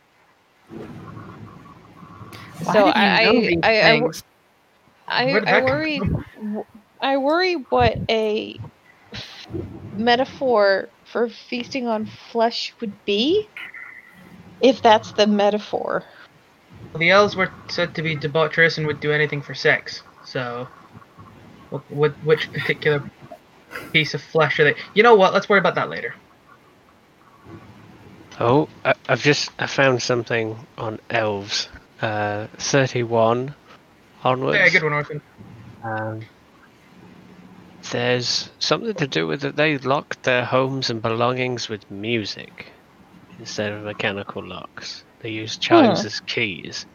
[2.63, 4.01] Why so I, I, I, I.
[5.05, 6.01] I, I worry.
[7.01, 8.57] I worry what a
[9.93, 13.47] metaphor for feasting on flesh would be,
[14.61, 16.03] if that's the metaphor.
[16.97, 20.03] The elves were said to be debaucherous and would do anything for sex.
[20.25, 20.69] So,
[21.69, 23.03] what, what which particular
[23.91, 24.75] piece of flesh are they?
[24.93, 25.33] You know what?
[25.33, 26.13] Let's worry about that later.
[28.39, 31.69] Oh, I, I've just I found something on elves.
[32.01, 33.53] Uh, thirty-one
[34.23, 34.57] onwards.
[34.57, 35.21] Yeah, good one, Orphan.
[35.83, 36.21] Um,
[37.91, 42.65] there's something to do with that they lock their homes and belongings with music
[43.37, 45.03] instead of mechanical locks.
[45.21, 46.07] They use chimes Huh.
[46.07, 46.85] as keys.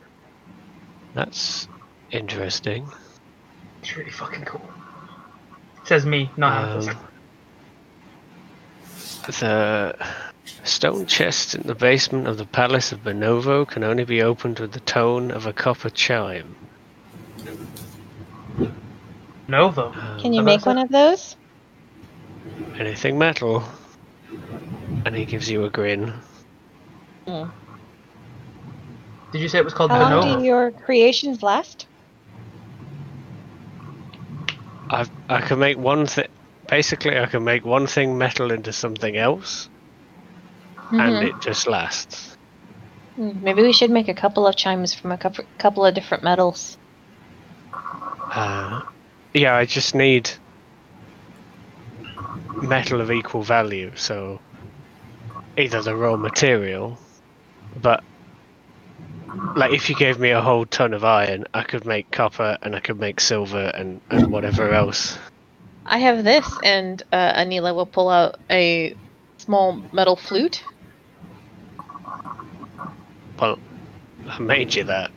[1.14, 1.68] That's
[2.10, 2.90] interesting.
[3.82, 4.68] It's really fucking cool.
[5.88, 6.96] Says me, not Um,
[9.40, 9.96] the
[10.62, 14.72] stone chest in the basement of the Palace of Bonovo can only be opened with
[14.72, 16.54] the tone of a copper chime.
[19.48, 19.94] Novo.
[19.94, 21.36] Um, Can you make one of those?
[22.78, 23.64] anything metal?
[25.06, 26.12] And he gives you a grin.
[27.24, 31.86] Did you say it was called How long do your creations last?
[34.90, 36.26] I I can make one thing.
[36.68, 39.70] Basically, I can make one thing metal into something else,
[40.98, 41.22] and Mhm.
[41.22, 42.36] it just lasts.
[43.16, 46.24] Hmm, Maybe we should make a couple of chimes from a couple couple of different
[46.24, 46.78] metals.
[48.30, 48.80] Uh,
[49.34, 50.30] yeah, I just need
[52.60, 53.92] metal of equal value.
[53.96, 54.42] So
[55.58, 57.00] either the raw material,
[57.74, 58.04] but
[59.56, 62.74] like if you gave me a whole ton of iron, I could make copper and
[62.76, 65.18] I could make silver and, and whatever else.
[65.86, 68.94] I have this, and uh, Anila will pull out a
[69.38, 70.62] small metal flute.
[73.40, 73.58] Well,
[74.28, 75.10] I made you that,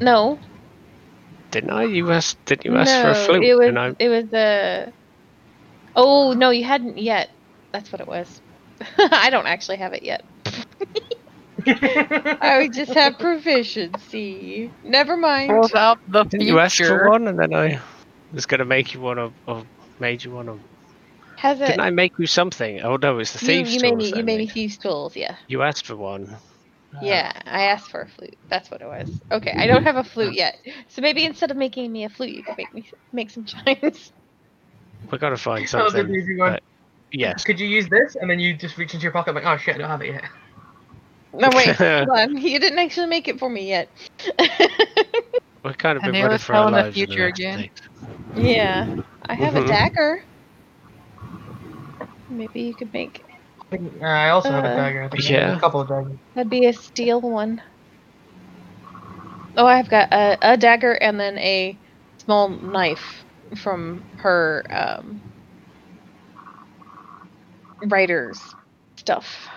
[0.00, 0.38] No,
[1.50, 1.84] didn't I?
[1.84, 3.44] You asked, didn't you ask for a flute?
[3.44, 4.92] it was I, it was a.
[5.96, 7.30] Oh no, you hadn't yet.
[7.72, 8.40] That's what it was.
[8.98, 10.24] I don't actually have it yet.
[11.66, 14.70] I would just have proficiency.
[14.84, 15.50] Never mind.
[15.50, 17.26] Pulls out the didn't you ask for one?
[17.26, 17.80] And then I
[18.32, 19.66] was gonna make you one of, of
[19.98, 20.60] made you one of.
[21.36, 21.66] Has it?
[21.66, 22.80] Didn't I make you something?
[22.82, 24.18] Oh no, it's the you, thieves' you made tools me.
[24.18, 24.52] You made me made.
[24.52, 25.16] thieves' tools.
[25.16, 25.36] Yeah.
[25.48, 26.28] You asked for one.
[26.94, 28.36] Uh, yeah, I asked for a flute.
[28.48, 29.20] That's what it was.
[29.30, 30.56] Okay, I don't have a flute yet.
[30.88, 34.12] So maybe instead of making me a flute, you could make me make some chimes.
[35.10, 36.14] We gotta find That was something.
[36.14, 36.58] easy one.
[37.12, 37.44] Yes.
[37.44, 39.76] Could you use this and then you just reach into your pocket like, oh shit,
[39.76, 40.24] I don't have it yet.
[41.32, 42.36] No wait, hold on.
[42.38, 43.90] You didn't actually make it for me yet.
[45.64, 47.58] We've kind of And been they running were for our telling the future last again.
[47.58, 47.70] days.
[48.34, 48.86] yeah,
[49.28, 49.68] I have a Mhm.
[49.68, 50.20] dagger.
[52.28, 53.22] Maybe you could make.
[53.72, 55.02] I, think, uh, I also have a Uh, dagger.
[55.02, 55.56] I think Yeah.
[55.56, 56.18] a couple of daggers.
[56.34, 57.62] That'd be a steel one.
[59.56, 61.80] Oh, I've got a, a dagger and then a
[62.24, 63.24] small knife
[63.56, 65.22] from her um,
[67.88, 68.54] writer's
[68.98, 69.48] stuff.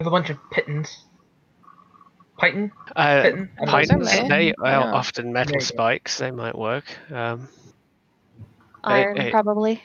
[0.00, 1.04] I have a bunch of pitons.
[2.38, 2.70] Python?
[2.94, 3.50] Uh, Python?
[3.60, 3.66] I.
[3.66, 4.92] Pythons, they are Yeah.
[4.92, 6.18] often metal There spikes.
[6.18, 6.84] They might work.
[7.12, 7.48] Um,
[8.84, 9.30] Iron, hey.
[9.32, 9.82] probably.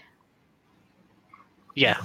[1.76, 1.98] yeah.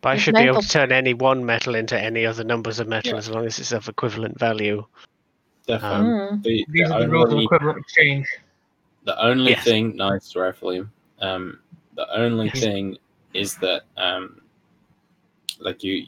[0.00, 2.80] But I With should be able to turn any one metal into any other numbers
[2.80, 3.18] of metal Yeah.
[3.18, 4.84] as long as it's of equivalent value.
[5.68, 6.10] Definitely.
[6.10, 6.42] Mm.
[6.42, 8.26] the, These the are the rules of only, equivalent exchange.
[9.04, 9.64] the only Yes.
[9.64, 10.86] thing, nice, Raphael.
[11.20, 11.60] Um,
[11.94, 12.60] the only Yes.
[12.60, 12.98] thing
[13.34, 14.40] is that um,
[15.60, 16.06] like you,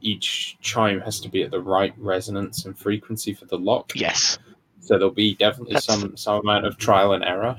[0.00, 3.92] each chime has to be at the right resonance and frequency for the lock.
[3.94, 4.38] Yes.
[4.80, 7.58] So there'll be definitely That's- some some amount of trial and error.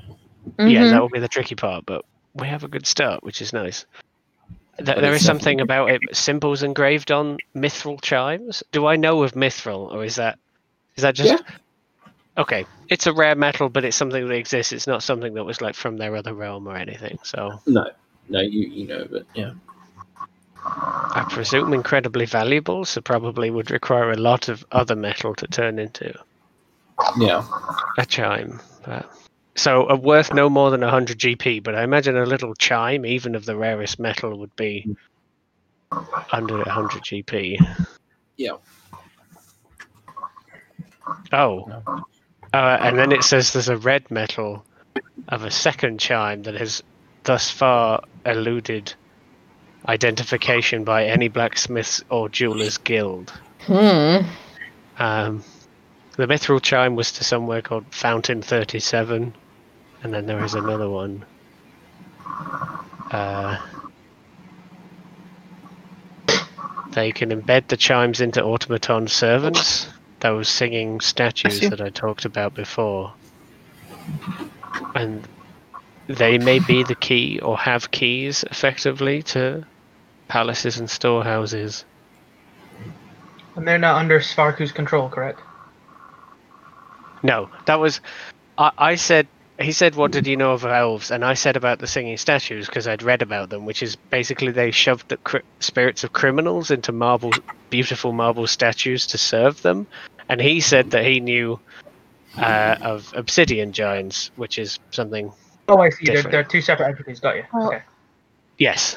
[0.58, 0.90] Yeah, Mhm.
[0.90, 2.04] that will be the tricky part, but
[2.34, 3.86] we have a good start, which is nice.
[4.78, 8.62] Th- But there it's is something about it symbols engraved on mithril chimes.
[8.72, 10.38] Do I know of mithril, or is that
[10.96, 11.42] is that just
[12.38, 12.64] okay?
[12.88, 14.72] It's a rare metal, but it's something that exists.
[14.72, 17.18] It's not something that was like from their other realm or anything.
[17.22, 17.90] So No,
[18.28, 19.52] no, you you know, but yeah.
[20.64, 22.84] I presume incredibly valuable.
[22.84, 26.14] So probably would require a lot of other metal to turn into
[27.18, 27.44] Yeah.
[27.98, 28.60] a chime.
[28.84, 29.10] But,
[29.54, 33.34] so uh, worth no more than 100 GP, but I imagine a little chime, even
[33.34, 34.96] of the rarest metal, would be
[36.32, 37.58] under 100 GP.
[38.36, 38.56] Yeah.
[41.32, 42.04] Oh, No.
[42.54, 44.64] uh, and then it says there's a red metal
[45.28, 46.82] of a second chime that has
[47.24, 48.94] thus far eluded
[49.88, 53.32] identification by any blacksmiths or jewelers guild.
[53.66, 54.18] Hmm.
[54.98, 55.44] Um,
[56.16, 59.34] the mithril chime was to somewhere called Fountain 37,
[60.02, 61.24] and then there is another one.
[63.10, 63.58] Uh,
[66.92, 69.88] they can embed the chimes into automaton servants,
[70.20, 71.68] those singing statues see.
[71.68, 73.12] that I talked about before.
[74.94, 75.26] And
[76.06, 79.64] they may be the key or have keys effectively to
[80.32, 81.84] palaces and storehouses.
[83.54, 85.40] And they're not under Svarku's control, correct?
[87.22, 88.00] No, that was.
[88.56, 89.28] I, I said.
[89.60, 92.66] He said, "What did you know of elves?" And I said about the singing statues
[92.66, 96.70] because I'd read about them, which is basically they shoved the cri- spirits of criminals
[96.70, 97.32] into marble,
[97.68, 99.86] beautiful marble statues to serve them.
[100.30, 101.60] And he said that he knew
[102.38, 105.30] uh, of obsidian giants, which is something.
[105.68, 106.06] Oh, I see.
[106.06, 107.20] They're, they're two separate entities.
[107.20, 107.44] Got you.
[107.52, 107.82] Well- okay.
[108.56, 108.96] Yes.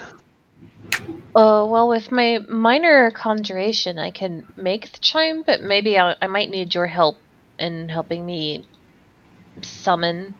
[1.36, 6.28] Uh, well, with my minor conjuration, I can make the chime, but maybe I, I
[6.28, 7.18] might need your help
[7.60, 8.66] in helping me
[9.62, 10.36] summon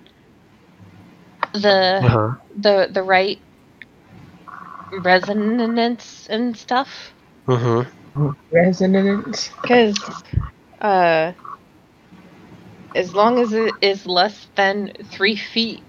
[1.54, 2.32] the Uh-huh.
[2.62, 3.40] the the right
[5.04, 7.14] resonance and stuff.
[7.48, 8.30] Mm-hmm.
[8.52, 9.50] Resonance.
[9.62, 10.24] Because,
[10.82, 11.34] uh,
[12.96, 15.82] as long as it is less than three feet,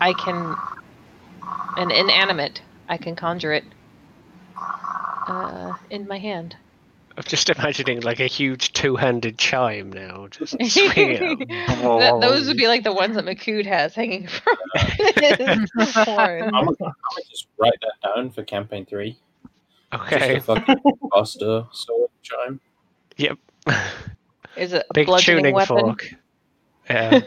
[0.00, 0.56] I can,
[1.76, 3.64] an inanimate, I can conjure it
[5.26, 6.56] uh, in my hand.
[7.18, 11.46] I'm just imagining like a huge two-handed chime now, just swinging.
[11.48, 12.20] it.
[12.20, 14.54] Those would be like the ones that McCood has hanging from
[15.78, 16.54] his horn.
[16.54, 16.92] I'm gonna,
[17.30, 19.16] just write that down for campaign three.
[19.94, 20.34] Okay.
[20.34, 20.76] Just a fucking
[21.10, 22.60] Buster sword chime.
[23.16, 23.38] Yep.
[24.58, 25.78] Is it a Big tuning weapon?
[25.78, 26.14] fork.
[26.90, 27.20] Yeah.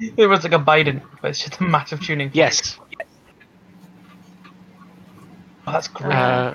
[0.00, 2.28] It was like a Biden, but it's just a massive tuning.
[2.28, 2.36] fork.
[2.36, 2.78] yes.
[5.68, 6.12] Oh, that's great.
[6.14, 6.54] Uh,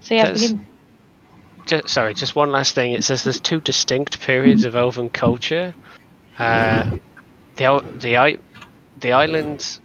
[0.00, 0.66] so yeah, we can,
[1.66, 2.92] just, sorry, just one last thing.
[2.92, 5.74] It says there's two distinct periods of elven culture.
[6.38, 6.84] Uh,
[7.56, 8.38] the the i-
[8.96, 9.80] the islands,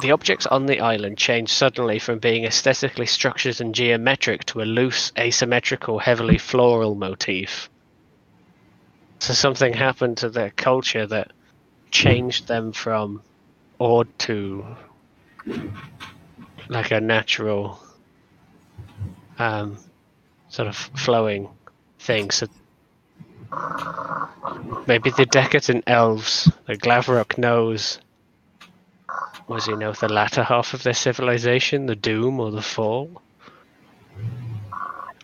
[0.00, 4.64] the objects on the island change suddenly from being aesthetically structured and geometric to a
[4.64, 7.70] loose, asymmetrical, heavily floral motif.
[9.20, 11.32] So something happened to their culture that
[11.92, 13.22] changed them from
[13.80, 14.76] odd to
[16.68, 17.78] like a natural
[19.38, 19.76] um,
[20.48, 21.48] sort of flowing
[21.98, 22.30] thing.
[22.30, 22.46] So
[24.86, 27.98] maybe the decadent elves, the Glavrock knows,
[29.48, 33.22] was you know the latter half of their civilization, the doom or the fall.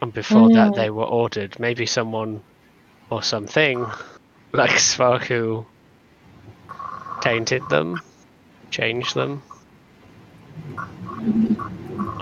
[0.00, 1.58] And before that, they were ordered.
[1.60, 2.42] Maybe someone
[3.10, 3.86] or something
[4.52, 5.64] like Svarku
[7.20, 8.00] tainted them,
[8.70, 9.42] changed them,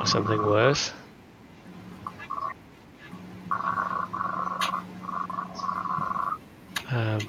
[0.00, 0.92] or something worse.
[6.90, 7.20] Um,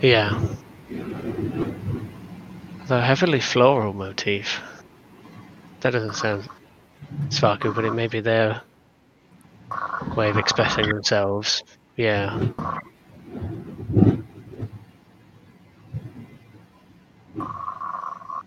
[0.00, 0.40] yeah.
[2.86, 4.60] The heavily floral motif.
[5.80, 6.48] That doesn't sound
[7.28, 8.62] Svarku, but it may be their
[10.16, 11.62] way of expressing themselves.
[11.96, 12.48] Yeah.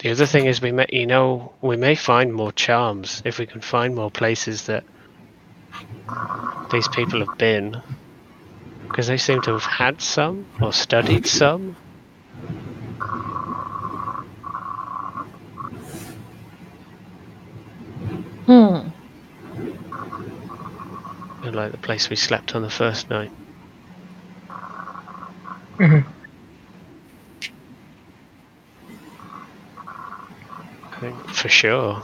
[0.03, 3.45] The other thing is we may, you know, we may find more charms if we
[3.45, 4.83] can find more places that
[6.73, 7.81] these people have been.
[8.87, 11.77] Because they seem to have had some or studied some.
[18.45, 18.89] Hmm.
[21.45, 23.31] And like the place we slept on the first night.
[25.77, 26.03] Mhm.
[30.91, 32.01] I think for sure.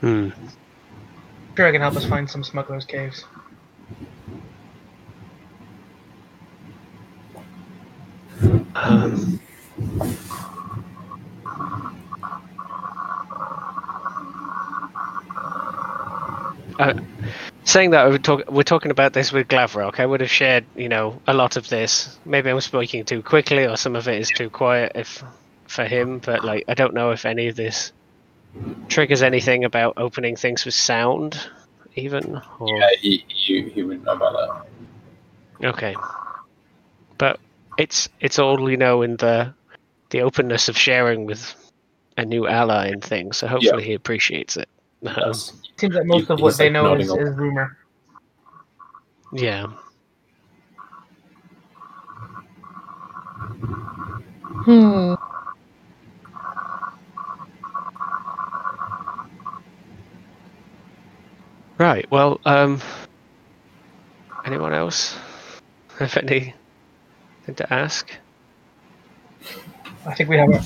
[0.00, 0.30] Hmm.
[1.56, 3.26] Sure, I can help us find some smugglers' caves.
[17.70, 20.88] Saying that we're, talk- we're talking about this with Glavrok, I would have shared, you
[20.88, 22.18] know, a lot of this.
[22.24, 25.22] Maybe I'm speaking too quickly, or some of it is too quiet if
[25.68, 26.18] for him.
[26.18, 27.92] But like, I don't know if any of this
[28.88, 31.48] triggers anything about opening things with sound,
[31.94, 32.42] even.
[32.58, 32.76] Or...
[32.76, 34.66] Yeah, he, he, he would know about
[35.60, 35.68] that.
[35.68, 35.94] Okay.
[37.18, 37.38] But
[37.78, 39.54] it's it's all you know in the
[40.08, 41.54] the openness of sharing with
[42.16, 43.36] a new ally and things.
[43.36, 44.68] So hopefully he appreciates it.
[45.02, 45.52] Yes.
[45.80, 47.76] Seems like most He- of what they like, know is, is rumor.
[49.32, 49.66] yeah.
[54.64, 55.14] Hmm.
[61.78, 62.06] Right.
[62.10, 62.80] Well, um,
[64.44, 65.16] anyone else
[65.98, 66.54] have anything
[67.56, 68.10] to ask?
[70.06, 70.62] I think we have a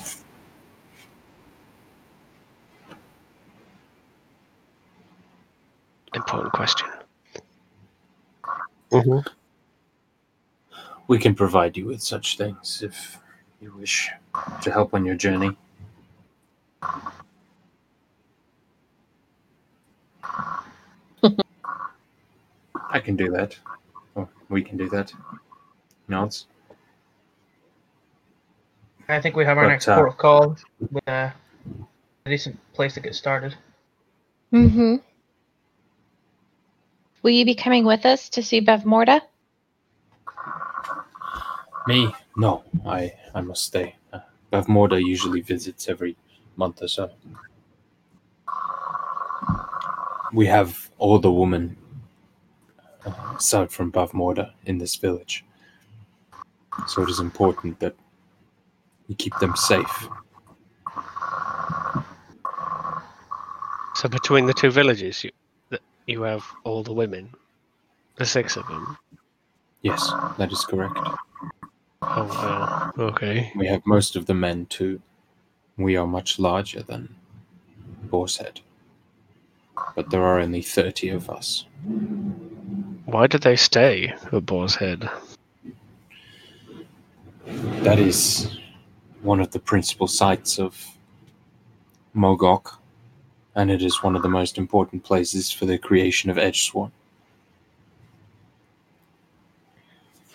[6.14, 6.88] Important question.
[11.08, 13.18] We can provide you with such things if
[13.60, 14.10] you wish
[14.62, 15.56] to help on your journey.
[22.90, 23.58] I can do that.
[24.14, 25.12] Or we can do that.
[26.06, 26.46] Nods.
[29.08, 31.30] I think we have our But, next uh, port of call with uh,
[32.24, 33.56] a decent place to get started.
[34.52, 34.96] Mm-hmm.
[37.24, 39.22] Will you be coming with us to see Bavmorda?
[41.88, 42.14] Me?
[42.36, 43.96] No, I I must stay.
[44.12, 44.20] Uh,
[44.52, 46.18] Bavmorda usually visits every
[46.56, 47.10] month or so.
[50.34, 51.78] We have all the women,
[53.06, 55.46] uh, aside from Bavmorda, in this village.
[56.86, 57.94] So it is important that
[59.08, 60.08] we keep them safe.
[63.94, 65.43] So between the two villages, you th-
[66.06, 67.30] you have all the women,
[68.16, 68.98] the six of them.
[69.82, 70.98] Yes, that is correct.
[72.02, 72.92] Oh wow.
[72.98, 73.52] Okay.
[73.56, 75.00] We have most of the men too.
[75.76, 77.14] We are much larger than
[78.04, 78.60] Boar's Head.
[79.96, 81.64] But there are only 30 of us.
[83.06, 85.08] Why did they stay at Boar's Head?
[87.46, 88.58] That is
[89.22, 90.96] one of the principal sites of
[92.14, 92.78] Mogok,
[93.54, 96.92] and it is one of the most important places for the creation of Edge Sworn.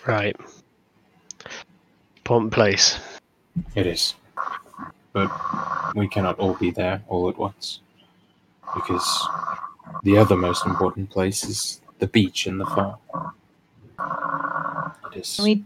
[0.06, 0.36] Right.
[2.18, 3.00] Important place.
[3.76, 4.16] It is.
[5.14, 5.30] But
[5.96, 7.82] we cannot all be there all at once.
[8.74, 9.28] Because
[10.04, 12.98] the other most important place is the beach and the farm.
[15.12, 15.40] It is.
[15.44, 15.64] We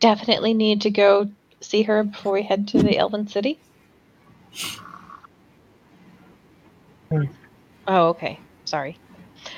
[0.00, 3.58] definitely need to go see her before we head to the Elven City.
[7.10, 7.24] Hmm.
[7.86, 8.38] Oh, okay.
[8.64, 8.96] Sorry.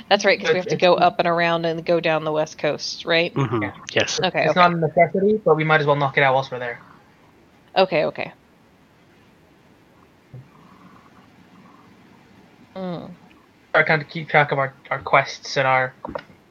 [0.08, 2.56] That's right, because we have to go up and around and go down the west
[2.56, 3.34] coast, right?
[3.34, 3.62] Mm-hmm.
[3.62, 3.72] Yeah.
[3.92, 4.20] Yes.
[4.22, 4.60] Okay, it's okay.
[4.60, 6.80] not a necessity, but we might as well knock it out whilst we're there.
[7.76, 8.32] Okay, okay.
[12.76, 13.10] Mm.
[13.74, 15.94] I kind of keep track of our, our quests and our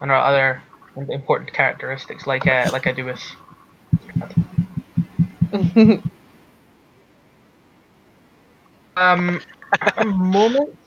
[0.01, 0.61] and our other
[1.09, 3.21] important characteristics, like uh, like I do with.
[8.97, 9.41] Um,
[9.71, 10.77] at the moment,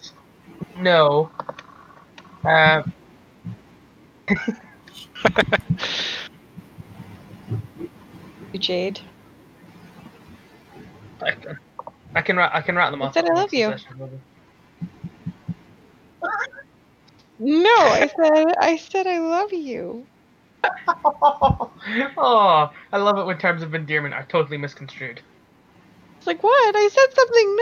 [0.78, 1.30] no.
[2.44, 2.82] Uh,
[8.52, 9.00] you Jade.
[11.22, 11.58] I, can-
[12.14, 13.14] I can ra- I can rattle them I off.
[13.14, 13.74] said I love you.
[17.38, 20.06] No, I said I said I love you.
[22.16, 25.20] oh, I love it when terms of endearment are totally misconstrued.
[26.16, 26.74] It's like what?
[26.76, 27.56] I said something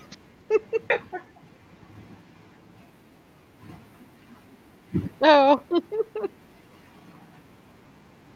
[0.00, 0.07] nice.
[5.22, 5.62] Oh.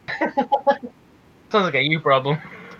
[1.49, 2.37] Sounds like a you problem.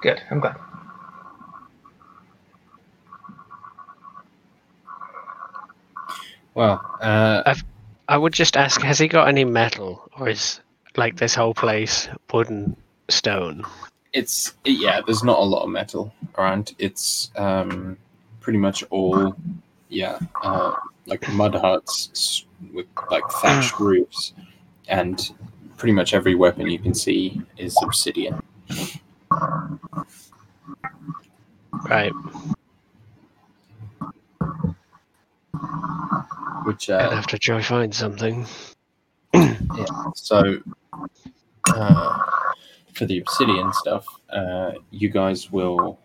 [0.00, 0.22] Good.
[0.30, 0.56] I'm glad.
[6.54, 7.54] Well, uh,
[8.08, 10.60] I would just ask, has he got any metal, or is
[10.96, 12.76] like this whole place wooden,
[13.08, 13.64] stone?
[14.12, 15.00] it's yeah.
[15.04, 16.74] There's not a lot of metal around.
[16.78, 17.96] It's um,
[18.40, 19.36] pretty much all
[19.88, 20.74] yeah, uh,
[21.06, 24.32] like mud huts with like thatched roofs,
[24.88, 25.30] and
[25.76, 28.42] pretty much every weapon you can see is obsidian.
[31.88, 32.12] Right.
[36.64, 38.46] Which uh, have to try find something.
[39.34, 39.54] Yeah.
[40.14, 40.58] So,
[41.68, 42.37] uh,
[42.98, 45.98] for the obsidian stuff, uh, you guys will,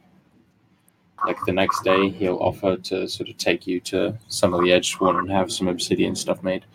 [1.26, 4.72] like the next day, he'll offer to sort of take you to some of the
[4.72, 6.65] edge sworn and have some obsidian stuff made.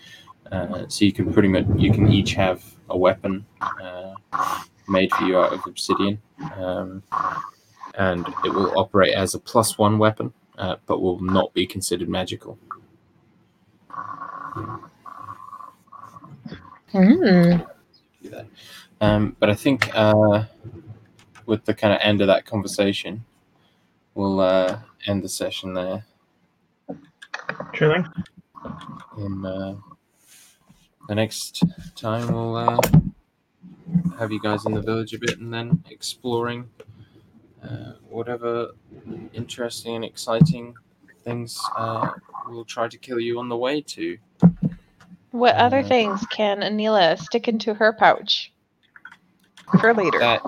[0.51, 4.15] Uh, so you can pretty much you can each have a weapon uh,
[4.89, 6.21] made for you out of obsidian,
[6.57, 7.03] um,
[7.95, 12.09] and it will operate as a plus one weapon, uh, but will not be considered
[12.09, 12.59] magical.
[16.91, 17.59] Hmm.
[19.01, 19.13] Do that.
[19.15, 20.45] Um, but I think uh,
[21.47, 23.25] with the kind of end of that conversation,
[24.15, 26.05] we'll uh, end the session there.
[27.75, 28.07] Sure thing.
[29.19, 29.77] In uh,
[31.09, 31.63] the next
[31.97, 32.81] time, we'll uh,
[34.19, 36.69] have you guys in the village a bit and then exploring
[37.63, 38.71] uh, whatever
[39.33, 40.75] interesting and exciting
[41.25, 42.11] things uh,
[42.49, 44.19] we'll try to kill you on the way to.
[45.31, 48.53] What other Uh, things can Anila stick into her pouch
[49.81, 50.19] for later?
[50.19, 50.43] That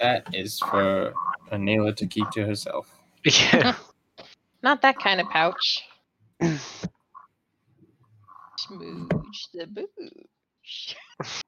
[0.00, 1.12] that is for
[1.50, 2.90] Anila to keep to herself.
[3.24, 3.74] Yeah.
[4.62, 5.84] Not that kind of pouch.
[8.58, 10.96] Smooch the booch.